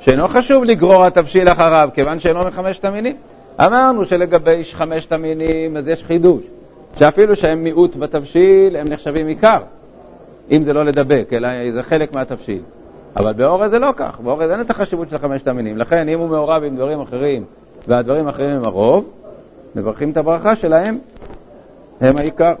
שאינו 0.00 0.28
חשוב 0.28 0.64
לגרור 0.64 1.04
התבשיל 1.04 1.48
אחריו, 1.48 1.88
כיוון 1.94 2.20
שאינו 2.20 2.44
מחמשת 2.44 2.84
המינים. 2.84 3.16
אמרנו 3.60 4.04
שלגבי 4.04 4.64
חמשת 4.72 5.12
המינים 5.12 5.76
אז 5.76 5.88
יש 5.88 6.04
חידוש. 6.04 6.42
שאפילו 6.98 7.36
שהם 7.36 7.64
מיעוט 7.64 7.96
בתבשיל, 7.96 8.76
הם 8.76 8.88
נחשבים 8.88 9.26
עיקר, 9.26 9.58
אם 10.50 10.62
זה 10.62 10.72
לא 10.72 10.84
לדבק, 10.84 11.28
אלא 11.32 11.48
זה 11.72 11.82
חלק 11.82 12.14
מהתבשיל. 12.14 12.62
אבל 13.16 13.32
באורז 13.32 13.70
זה 13.70 13.78
לא 13.78 13.92
כך, 13.96 14.20
באורז 14.20 14.50
אין 14.50 14.60
את 14.60 14.70
החשיבות 14.70 15.10
של 15.10 15.18
חמשת 15.18 15.48
המינים. 15.48 15.78
לכן, 15.78 16.08
אם 16.08 16.18
הוא 16.18 16.28
מעורב 16.28 16.62
עם 16.62 16.76
דברים 16.76 17.00
אחרים, 17.00 17.44
והדברים 17.88 18.26
האחרים 18.26 18.50
הם 18.50 18.64
הרוב, 18.64 19.10
מברכים 19.74 20.10
את 20.10 20.16
הברכה 20.16 20.56
שלהם, 20.56 20.98
הם 22.00 22.16
העיקר. 22.16 22.54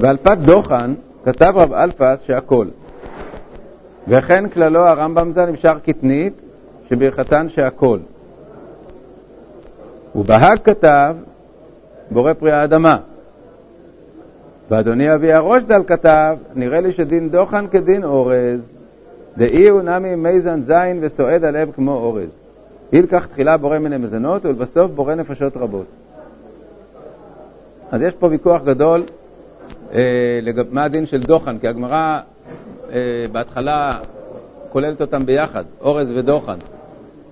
ועל 0.00 0.16
פת 0.16 0.38
דוחן 0.38 0.94
כתב 1.24 1.52
רב 1.56 1.74
אלפס 1.74 2.22
שהכל. 2.26 2.66
וכן 4.08 4.48
כללו 4.48 4.80
הרמב"ם 4.80 5.32
ז"ל 5.32 5.46
נמשך 5.46 5.74
קטנית, 5.84 6.32
שברכתן 6.88 7.48
שהכל. 7.48 7.98
ובהג 10.14 10.58
כתב 10.64 11.16
בורא 12.10 12.32
פרי 12.32 12.52
האדמה. 12.52 12.98
ואדוני 14.70 15.14
אבי 15.14 15.32
הראש 15.32 15.62
ז"ל 15.62 15.82
כתב, 15.86 16.36
נראה 16.54 16.80
לי 16.80 16.92
שדין 16.92 17.28
דוחן 17.28 17.66
כדין 17.66 18.04
אורז, 18.04 18.60
דאי 19.36 19.68
הוא 19.68 19.82
נמי 19.82 20.14
מייזן 20.14 20.62
זין 20.62 20.98
וסועד 21.00 21.44
הלב 21.44 21.70
כמו 21.74 21.92
אורז. 21.92 22.28
ילקח 22.92 23.26
תחילה 23.26 23.56
בורא 23.56 23.78
מיני 23.78 23.96
מזונות 23.96 24.44
ולבסוף 24.44 24.90
בורא 24.90 25.14
נפשות 25.14 25.56
רבות. 25.56 25.86
אז 27.92 28.02
יש 28.02 28.12
פה 28.12 28.26
ויכוח 28.26 28.62
גדול 28.62 29.04
אה, 29.94 30.00
לגב, 30.42 30.66
מה 30.70 30.84
הדין 30.84 31.06
של 31.06 31.20
דוחן, 31.20 31.58
כי 31.58 31.68
הגמרא 31.68 32.20
אה, 32.92 32.98
בהתחלה 33.32 33.98
כוללת 34.72 35.00
אותם 35.00 35.26
ביחד, 35.26 35.64
אורז 35.80 36.10
ודוחן. 36.14 36.56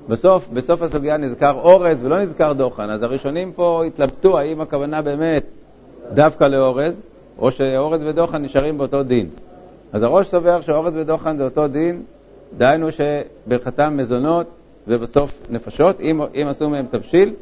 בסוף, 0.08 0.44
בסוף 0.52 0.82
הסוגיה 0.82 1.16
נזכר 1.16 1.52
אורז 1.52 1.98
ולא 2.02 2.22
נזכר 2.22 2.52
דוחן, 2.52 2.90
אז 2.90 3.02
הראשונים 3.02 3.52
פה 3.52 3.84
התלבטו 3.86 4.38
האם 4.38 4.60
הכוונה 4.60 5.02
באמת 5.02 5.44
דווקא 6.14 6.44
לאורז, 6.44 6.94
או 7.38 7.52
שאורז 7.52 8.00
ודוחן 8.04 8.42
נשארים 8.42 8.78
באותו 8.78 9.02
דין. 9.02 9.28
אז 9.92 10.02
הראש 10.02 10.28
סובר 10.28 10.60
שאורז 10.60 10.96
ודוחן 10.96 11.36
זה 11.36 11.44
אותו 11.44 11.68
דין, 11.68 12.02
דהיינו 12.58 12.88
שברכתם 12.92 13.96
מזונות 13.96 14.46
ובסוף 14.88 15.30
נפשות, 15.50 16.00
אם, 16.00 16.20
אם 16.34 16.46
עשו 16.48 16.70
מהם 16.70 16.86
תבשיל. 16.90 17.34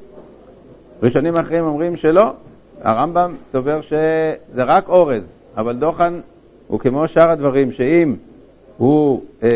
ראשונים 1.02 1.36
אחרים 1.36 1.64
אומרים 1.64 1.96
שלא, 1.96 2.32
הרמב"ם 2.82 3.34
סובר 3.52 3.80
שזה 3.80 4.64
רק 4.64 4.88
אורז, 4.88 5.22
אבל 5.56 5.76
דוחן 5.76 6.20
הוא 6.68 6.80
כמו 6.80 7.08
שאר 7.08 7.30
הדברים, 7.30 7.72
שאם 7.72 8.14
הוא 8.76 9.24
אה, 9.42 9.48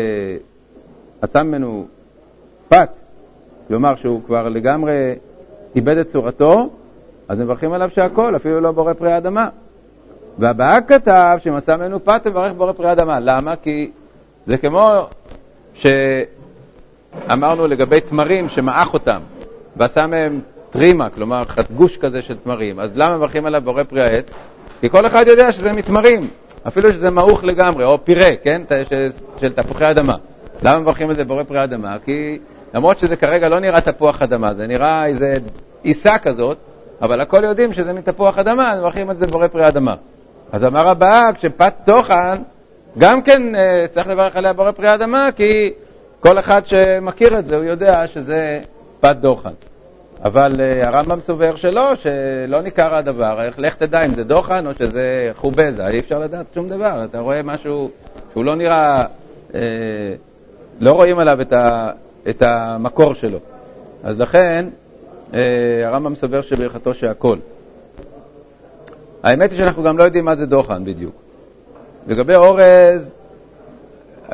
עשה 1.21 1.43
ממנו 1.43 1.85
פת, 2.69 2.89
כלומר 3.67 3.95
שהוא 3.95 4.21
כבר 4.25 4.49
לגמרי 4.49 5.15
איבד 5.75 5.97
את 5.97 6.07
צורתו, 6.07 6.69
אז 7.27 7.39
מברכים 7.39 7.73
עליו 7.73 7.89
שהכל, 7.89 8.35
אפילו 8.35 8.61
לא 8.61 8.71
בורא 8.71 8.93
פרי 8.93 9.11
האדמה. 9.11 9.49
והבאה 10.39 10.81
כתב 10.81 11.37
שאם 11.43 11.55
עשה 11.55 11.77
ממנו 11.77 12.05
פת, 12.05 12.27
מברך 12.27 12.51
בורא 12.51 12.71
פרי 12.71 12.89
האדמה. 12.89 13.19
למה? 13.19 13.55
כי 13.55 13.91
זה 14.47 14.57
כמו 14.57 15.07
שאמרנו 15.73 17.67
לגבי 17.67 18.01
תמרים 18.01 18.49
שמעך 18.49 18.93
אותם 18.93 19.19
ועשה 19.77 20.07
מהם 20.07 20.39
טרימה, 20.69 21.09
כלומר 21.09 21.43
גוש 21.75 21.97
כזה 21.97 22.21
של 22.21 22.35
תמרים. 22.43 22.79
אז 22.79 22.91
למה 22.95 23.17
מברכים 23.17 23.45
עליו 23.45 23.61
בורא 23.61 23.83
פרי 23.83 24.03
העץ? 24.03 24.25
כי 24.81 24.89
כל 24.89 25.05
אחד 25.05 25.27
יודע 25.27 25.51
שזה 25.51 25.73
מתמרים, 25.73 26.27
אפילו 26.67 26.91
שזה 26.91 27.09
מעוך 27.09 27.43
לגמרי, 27.43 27.85
או 27.85 28.05
פירה, 28.05 28.35
כן, 28.43 28.61
של, 28.89 29.09
של 29.39 29.53
תפוחי 29.53 29.91
אדמה. 29.91 30.15
למה 30.63 30.79
מברכים 30.79 31.09
על 31.09 31.15
זה 31.15 31.23
בורא 31.23 31.43
פרי 31.43 31.63
אדמה? 31.63 31.95
כי 32.05 32.39
למרות 32.73 32.97
שזה 32.97 33.15
כרגע 33.15 33.49
לא 33.49 33.59
נראה 33.59 33.81
תפוח 33.81 34.21
אדמה, 34.21 34.53
זה 34.53 34.67
נראה 34.67 35.05
איזה 35.05 35.35
עיסה 35.83 36.17
כזאת, 36.17 36.57
אבל 37.01 37.21
הכל 37.21 37.43
יודעים 37.43 37.73
שזה 37.73 37.93
מתפוח 37.93 38.37
אדמה, 38.37 38.75
מברכים 38.77 39.09
על 39.09 39.17
זה 39.17 39.27
בורא 39.27 39.47
פרי 39.47 39.67
אדמה. 39.67 39.95
אז 40.51 40.65
אמר 40.65 40.87
הבאה, 40.87 41.33
כשפת 41.33 41.73
תוכן, 41.85 42.41
גם 42.97 43.21
כן 43.21 43.55
אה, 43.55 43.85
צריך 43.91 44.07
לברך 44.07 44.35
עליה 44.35 44.53
בורא 44.53 44.71
פרי 44.71 44.93
אדמה, 44.93 45.29
כי 45.35 45.73
כל 46.19 46.39
אחד 46.39 46.61
שמכיר 46.65 47.39
את 47.39 47.47
זה, 47.47 47.55
הוא 47.55 47.63
יודע 47.63 48.07
שזה 48.07 48.61
פת 48.99 49.15
דוחן. 49.19 49.53
אבל 50.23 50.55
uh, 50.55 50.85
הרמב"ם 50.85 51.21
סובר 51.21 51.55
שלא, 51.55 51.93
שלא 51.95 52.61
ניכר 52.61 52.95
הדבר, 52.95 53.41
איך 53.41 53.59
לך 53.59 53.75
תדע 53.75 54.05
אם 54.05 54.15
זה 54.15 54.23
דוחן 54.23 54.67
או 54.67 54.71
שזה 54.79 55.31
חובזה, 55.35 55.87
אי 55.87 55.99
אפשר 55.99 56.19
לדעת 56.19 56.45
שום 56.53 56.69
דבר, 56.69 57.05
אתה 57.05 57.19
רואה 57.19 57.43
משהו 57.43 57.89
שהוא 58.31 58.45
לא 58.45 58.55
נראה, 58.55 59.05
uh, 59.51 59.55
לא 60.79 60.91
רואים 60.91 61.19
עליו 61.19 61.41
את, 61.41 61.53
ה, 61.53 61.91
את 62.29 62.41
המקור 62.41 63.13
שלו. 63.13 63.39
אז 64.03 64.19
לכן, 64.19 64.65
אה, 65.33 65.87
הרמב"ם 65.87 66.15
סובר 66.15 66.41
שברכתו 66.41 66.93
שהכל. 66.93 67.37
האמת 69.25 69.51
היא 69.51 69.57
שאנחנו 69.57 69.83
גם 69.83 69.97
לא 69.97 70.03
יודעים 70.03 70.25
מה 70.25 70.35
זה 70.35 70.45
דוחן 70.45 70.85
בדיוק. 70.85 71.15
לגבי 72.07 72.35
אורז, 72.35 73.11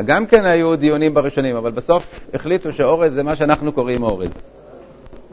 גם 0.06 0.26
כן 0.26 0.46
היו 0.46 0.76
דיונים 0.76 1.14
בראשונים, 1.14 1.56
אבל 1.56 1.72
בסוף 1.72 2.04
החליטו 2.34 2.74
שאורז 2.74 3.14
זה 3.14 3.24
מה 3.24 3.36
שאנחנו 3.36 3.72
קוראים 3.72 4.04
אורז. 4.04 4.30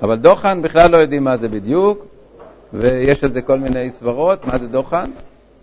אבל 0.02 0.16
דוחן 0.16 0.62
בכלל 0.62 0.90
לא 0.90 0.96
יודעים 0.96 1.24
מה 1.24 1.36
זה 1.36 1.48
בדיוק, 1.48 2.06
ויש 2.72 3.24
על 3.24 3.32
זה 3.32 3.42
כל 3.42 3.58
מיני 3.58 3.90
סברות, 3.90 4.46
מה 4.46 4.58
זה 4.58 4.66
דוחן. 4.66 5.10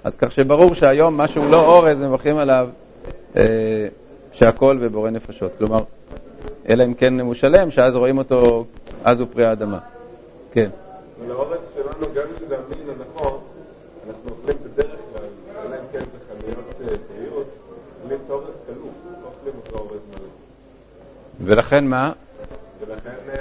אז 0.04 0.16
כך 0.18 0.32
שברור 0.32 0.76
שהיום 0.76 1.18
מה 1.18 1.28
שהוא 1.28 1.50
לא 1.50 1.66
אורז, 1.66 2.02
מברכים 2.02 2.38
עליו 2.38 2.70
אה, 3.38 3.88
שהכל 4.34 4.78
בבורא 4.82 5.10
נפשות. 5.10 5.52
כלומר, 5.58 5.84
אלא 6.70 6.84
אם 6.84 6.94
כן 6.94 7.20
הוא 7.20 7.34
שלם, 7.34 7.72
שאז 7.72 7.96
רואים 7.96 8.18
אותו, 8.18 8.66
אז 9.04 9.20
הוא 9.20 9.28
פרי 9.34 9.46
האדמה. 9.46 9.80
כן. 10.52 10.70
אבל 11.22 11.32
האורז 11.32 11.60
שלנו, 11.76 12.14
גם 12.14 12.24
אם 12.24 12.48
זה 12.48 12.56
המין 12.56 12.90
הנכון, 12.90 13.40
אנחנו 14.08 14.30
אוכלים 14.30 14.58
בדרך 14.64 15.00
כלל, 15.14 15.24
אלא 15.66 15.76
אם 15.76 15.86
כן 15.92 16.00
זה 16.00 16.18
חנויות 16.28 16.66
אה, 16.82 16.98
טריות, 17.08 17.48
אוכלים 18.02 18.20
את 18.26 18.30
האורז 18.30 18.54
כלוא, 18.66 18.76
לא 19.22 19.28
אוכלים 19.28 19.54
אותו 19.66 19.78
אורז 19.78 19.92
מלא. 19.92 20.05
ולכן 21.46 21.88
מה? 21.88 22.12
ולכן 22.82 23.10
אה, 23.30 23.36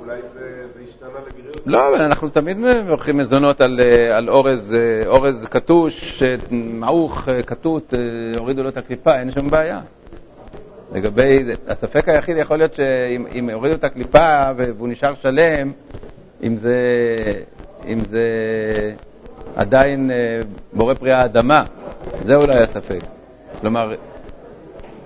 אולי 0.00 0.20
זה 0.34 0.66
זה 0.74 0.80
השתנה 0.88 1.08
לגריות. 1.08 1.62
לא, 1.66 1.88
אבל 1.88 2.02
אנחנו 2.02 2.28
תמיד 2.28 2.58
מברכים 2.58 3.16
מזונות 3.16 3.60
על, 3.60 3.80
אה, 3.80 4.16
על 4.16 4.28
אורז, 4.30 4.74
אה, 4.74 5.06
אורז 5.06 5.46
קטוש, 5.50 6.22
מעוך, 6.50 7.28
כתות, 7.46 7.94
הורידו 8.38 8.62
לו 8.62 8.68
את 8.68 8.76
הקליפה, 8.76 9.18
אין 9.18 9.32
שום 9.32 9.50
בעיה. 9.50 9.80
לגבי 10.94 11.44
זה, 11.44 11.54
הספק 11.68 12.08
היחיד 12.08 12.36
יכול 12.36 12.56
להיות 12.56 12.74
שאם 12.74 13.26
אם 13.34 13.50
הורידו 13.50 13.74
את 13.74 13.84
הקליפה 13.84 14.46
והוא 14.56 14.88
נשאר 14.88 15.14
שלם, 15.22 15.72
אם 16.42 16.56
זה, 16.56 16.76
אם 17.88 17.98
זה 18.10 18.28
עדיין 19.56 20.10
בורא 20.72 20.94
פרי 20.94 21.12
האדמה, 21.12 21.64
זה 22.24 22.36
אולי 22.36 22.58
הספק. 22.58 23.00
כלומר, 23.60 23.94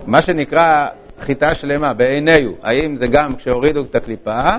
מה 0.05 0.21
שנקרא 0.21 0.87
חיטה 1.19 1.55
שלמה 1.55 1.93
בעינינו, 1.93 2.51
האם 2.63 2.95
זה 2.97 3.07
גם 3.07 3.35
כשהורידו 3.35 3.81
את 3.89 3.95
הקליפה, 3.95 4.49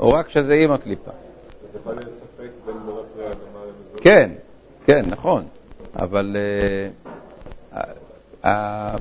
או 0.00 0.12
רק 0.12 0.26
כשזה 0.26 0.54
עם 0.54 0.72
הקליפה? 0.72 1.10
למזון. 2.68 3.98
כן, 4.00 4.30
כן, 4.86 5.04
נכון, 5.08 5.44
אבל 5.98 6.36
אה, 8.44 8.94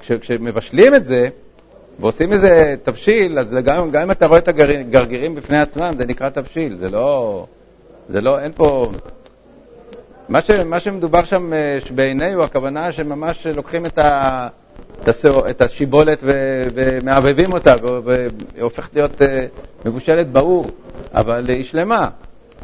כש- 0.00 0.12
כשמבשלים 0.12 0.94
את 0.94 1.06
זה 1.06 1.28
ועושים 2.00 2.32
איזה 2.32 2.74
תבשיל, 2.84 3.38
אז 3.38 3.54
גם, 3.64 3.90
גם 3.90 4.02
אם 4.02 4.10
אתה 4.10 4.26
רואה 4.26 4.38
את 4.38 4.48
הגרגירים 4.48 5.34
בפני 5.34 5.60
עצמם, 5.60 5.94
זה 5.98 6.06
נקרא 6.06 6.28
תבשיל, 6.28 6.76
זה 6.78 6.90
לא, 6.90 7.46
זה 8.08 8.20
לא, 8.20 8.40
אין 8.40 8.52
פה... 8.52 8.90
מה, 10.28 10.42
ש, 10.42 10.50
מה 10.50 10.80
שמדובר 10.80 11.22
שם 11.22 11.52
אה, 11.52 11.78
בעינינו, 11.94 12.42
הכוונה 12.42 12.92
שממש 12.92 13.46
לוקחים 13.46 13.86
את, 13.86 13.98
ה, 13.98 14.48
את, 15.50 15.62
השיבולת 15.62 16.18
ומעבבים 16.74 17.52
אותה, 17.52 17.74
והיא 18.04 18.28
הופכת 18.60 18.94
להיות 18.94 19.22
אה, 19.22 19.46
מבושלת 19.84 20.28
באור, 20.28 20.70
אבל 21.14 21.44
היא 21.48 21.64
שלמה. 21.64 22.08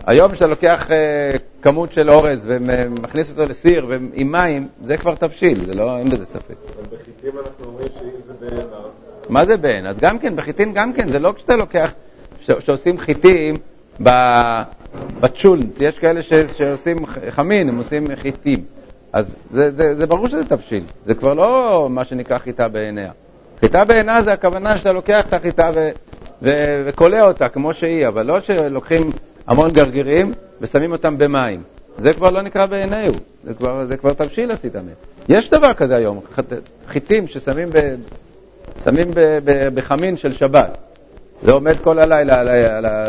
היום 0.06 0.32
כשאתה 0.32 0.46
לוקח 0.46 0.90
אה, 0.90 1.36
כמות 1.62 1.92
של 1.92 2.10
אורז 2.10 2.40
ומכניס 2.46 3.30
אותו 3.30 3.46
לסיר 3.46 3.86
ועם 3.88 4.32
מים, 4.32 4.68
זה 4.84 4.96
כבר 4.96 5.14
תבשיל, 5.14 5.64
זה 5.66 5.74
לא, 5.74 5.98
אין 5.98 6.10
בזה 6.10 6.24
ספק. 6.26 6.54
אבל 6.76 6.84
בחיטים 6.92 7.32
אנחנו 7.38 7.66
אומרים 7.66 7.88
שאם 7.98 8.10
זה 8.26 8.32
בעיניו, 8.40 8.66
מה 9.28 9.46
זה 9.46 9.56
בעין? 9.56 9.86
אז 9.86 9.98
גם 9.98 10.18
כן, 10.18 10.36
בחיטין 10.36 10.72
גם 10.72 10.92
כן, 10.92 11.08
זה 11.08 11.18
לא 11.18 11.32
כשאתה 11.36 11.56
לוקח, 11.56 11.90
ש- 12.40 12.50
שעושים 12.66 12.98
חיטים 12.98 13.56
בצ'ולנט, 15.20 15.80
יש 15.80 15.98
כאלה 15.98 16.20
שעושים 16.56 17.06
חמין, 17.30 17.68
הם 17.68 17.78
עושים 17.78 18.06
חיטים. 18.16 18.64
אז 19.16 19.34
זה, 19.52 19.70
זה, 19.72 19.94
זה 19.94 20.06
ברור 20.06 20.28
שזה 20.28 20.44
תבשיל, 20.44 20.82
זה 21.06 21.14
כבר 21.14 21.34
לא 21.34 21.86
מה 21.90 22.04
שנקרא 22.04 22.38
חיטה 22.38 22.68
בעיניה. 22.68 23.10
חיטה 23.60 23.84
בעינה 23.84 24.22
זה 24.22 24.32
הכוונה 24.32 24.78
שאתה 24.78 24.92
לוקח 24.92 25.24
את 25.28 25.32
החיטה 25.32 25.70
וקולע 26.42 27.22
אותה 27.22 27.48
כמו 27.48 27.74
שהיא, 27.74 28.08
אבל 28.08 28.26
לא 28.26 28.40
שלוקחים 28.40 29.12
המון 29.46 29.70
גרגירים 29.70 30.32
ושמים 30.60 30.92
אותם 30.92 31.18
במים. 31.18 31.62
זה 31.98 32.12
כבר 32.12 32.30
לא 32.30 32.42
נקרא 32.42 32.66
בעיניהו, 32.66 33.14
זה 33.44 33.54
כבר, 33.54 33.84
זה 33.86 33.96
כבר 33.96 34.12
תבשיל 34.12 34.50
עשית 34.50 34.74
מהם. 34.76 34.86
יש 35.28 35.50
דבר 35.50 35.74
כזה 35.74 35.96
היום, 35.96 36.20
חיטים 36.88 37.26
ששמים 37.26 37.68
ב... 37.72 37.94
שמים 38.84 39.10
ב- 39.14 39.38
ב- 39.44 39.68
בחמין 39.74 40.16
של 40.16 40.32
שבת. 40.32 40.70
זה 41.42 41.52
עומד 41.52 41.74
כל 41.84 41.98
הלילה. 41.98 42.40
על 42.76 42.86
ה... 42.86 43.04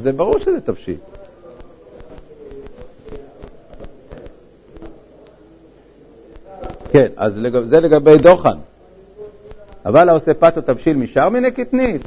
זה 0.00 0.12
ברור 0.12 0.38
שזה 0.38 0.60
תבשיל. 0.60 0.96
כן, 6.94 7.06
אז 7.16 7.38
לג... 7.38 7.64
זה 7.64 7.80
לגבי 7.80 8.18
דוחן. 8.18 8.56
אבל 9.86 10.08
העושה 10.08 10.34
פת 10.34 10.56
או 10.56 10.62
תבשיל 10.62 10.96
משאר 10.96 11.28
מיני 11.28 11.50
קטנית, 11.50 12.02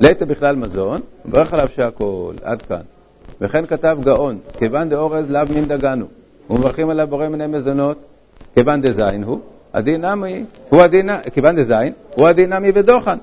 ליתא 0.00 0.24
בכלל 0.24 0.56
מזון, 0.56 1.00
מברך 1.24 1.52
עליו 1.52 1.68
שהכל, 1.76 2.32
עד 2.42 2.62
כאן. 2.62 2.80
וכן 3.40 3.66
כתב 3.66 3.98
גאון, 4.00 4.38
כיוון 4.58 4.88
דאורז 4.88 5.30
לאו 5.30 5.42
מין 5.50 5.68
דגנו, 5.68 6.06
ומברכים 6.50 6.90
עליו 6.90 7.06
בורא 7.06 7.28
מיני 7.28 7.46
מזונות, 7.46 7.98
כיוון 8.54 8.80
דזין 8.82 9.22
הוא, 9.22 9.38
הדין 9.74 10.04
נמי, 10.04 10.44
הוא 10.68 10.82
הדין, 10.82 11.10
כיוון 11.34 11.56
דזין, 11.56 11.92
הוא 12.14 12.28
הדין 12.28 12.52
נמי 12.52 12.72
בדוחן. 12.72 13.16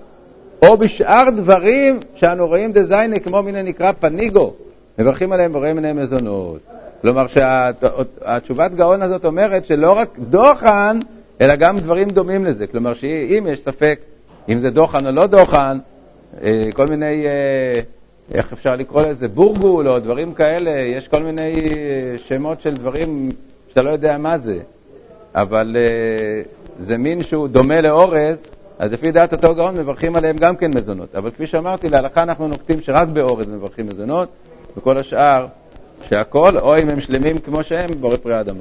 או 0.61 0.77
בשאר 0.77 1.29
דברים 1.35 1.99
שאנו 2.15 2.47
רואים 2.47 2.71
דזייני, 2.71 3.19
כמו 3.19 3.43
מן 3.43 3.55
הנקרא 3.55 3.91
פניגו, 3.99 4.53
מברכים 4.99 5.31
עליהם 5.31 5.53
בורא 5.53 5.73
מיני 5.73 5.93
מזונות. 5.93 6.59
כלומר 7.01 7.27
שהתשובת 7.27 8.71
גאון 8.71 9.01
הזאת 9.01 9.25
אומרת 9.25 9.65
שלא 9.65 9.97
רק 9.97 10.09
דוחן, 10.19 10.99
אלא 11.41 11.55
גם 11.55 11.77
דברים 11.77 12.09
דומים 12.09 12.45
לזה. 12.45 12.67
כלומר 12.67 12.93
שאם 12.93 13.47
יש 13.49 13.63
ספק 13.63 13.99
אם 14.49 14.59
זה 14.59 14.69
דוחן 14.69 15.07
או 15.07 15.11
לא 15.11 15.27
דוחן, 15.27 15.77
אה, 16.43 16.69
כל 16.73 16.87
מיני, 16.87 17.25
אה, 17.25 17.81
איך 18.33 18.53
אפשר 18.53 18.75
לקרוא 18.75 19.01
לזה, 19.01 19.27
בורגול 19.27 19.89
או 19.89 19.99
דברים 19.99 20.33
כאלה, 20.33 20.71
יש 20.71 21.07
כל 21.07 21.23
מיני 21.23 21.53
אה, 21.55 22.17
שמות 22.27 22.61
של 22.61 22.73
דברים 22.73 23.31
שאתה 23.69 23.81
לא 23.81 23.89
יודע 23.89 24.17
מה 24.17 24.37
זה, 24.37 24.59
אבל 25.35 25.77
זה 26.79 26.97
מין 26.97 27.23
שהוא 27.23 27.47
דומה 27.47 27.81
לאורז, 27.81 28.37
אז 28.79 28.91
לפי 28.91 29.11
דעת 29.11 29.33
אותו 29.33 29.55
גאון 29.55 29.77
מברכים 29.77 30.15
עליהם 30.15 30.37
גם 30.37 30.55
כן 30.55 30.71
מזונות. 30.75 31.15
אבל 31.15 31.31
כפי 31.31 31.47
שאמרתי, 31.47 31.89
להלכה 31.89 32.23
אנחנו 32.23 32.47
נוקטים 32.47 32.81
שרק 32.81 33.07
באורז 33.07 33.47
מברכים 33.47 33.87
מזונות, 33.87 34.29
וכל 34.77 34.97
השאר 34.97 35.45
שהכל, 36.01 36.57
או 36.57 36.77
אם 36.77 36.89
הם 36.89 36.99
שלמים 37.01 37.39
כמו 37.39 37.63
שהם, 37.63 38.01
בורא 38.01 38.17
פרי 38.17 38.33
האדמה. 38.33 38.57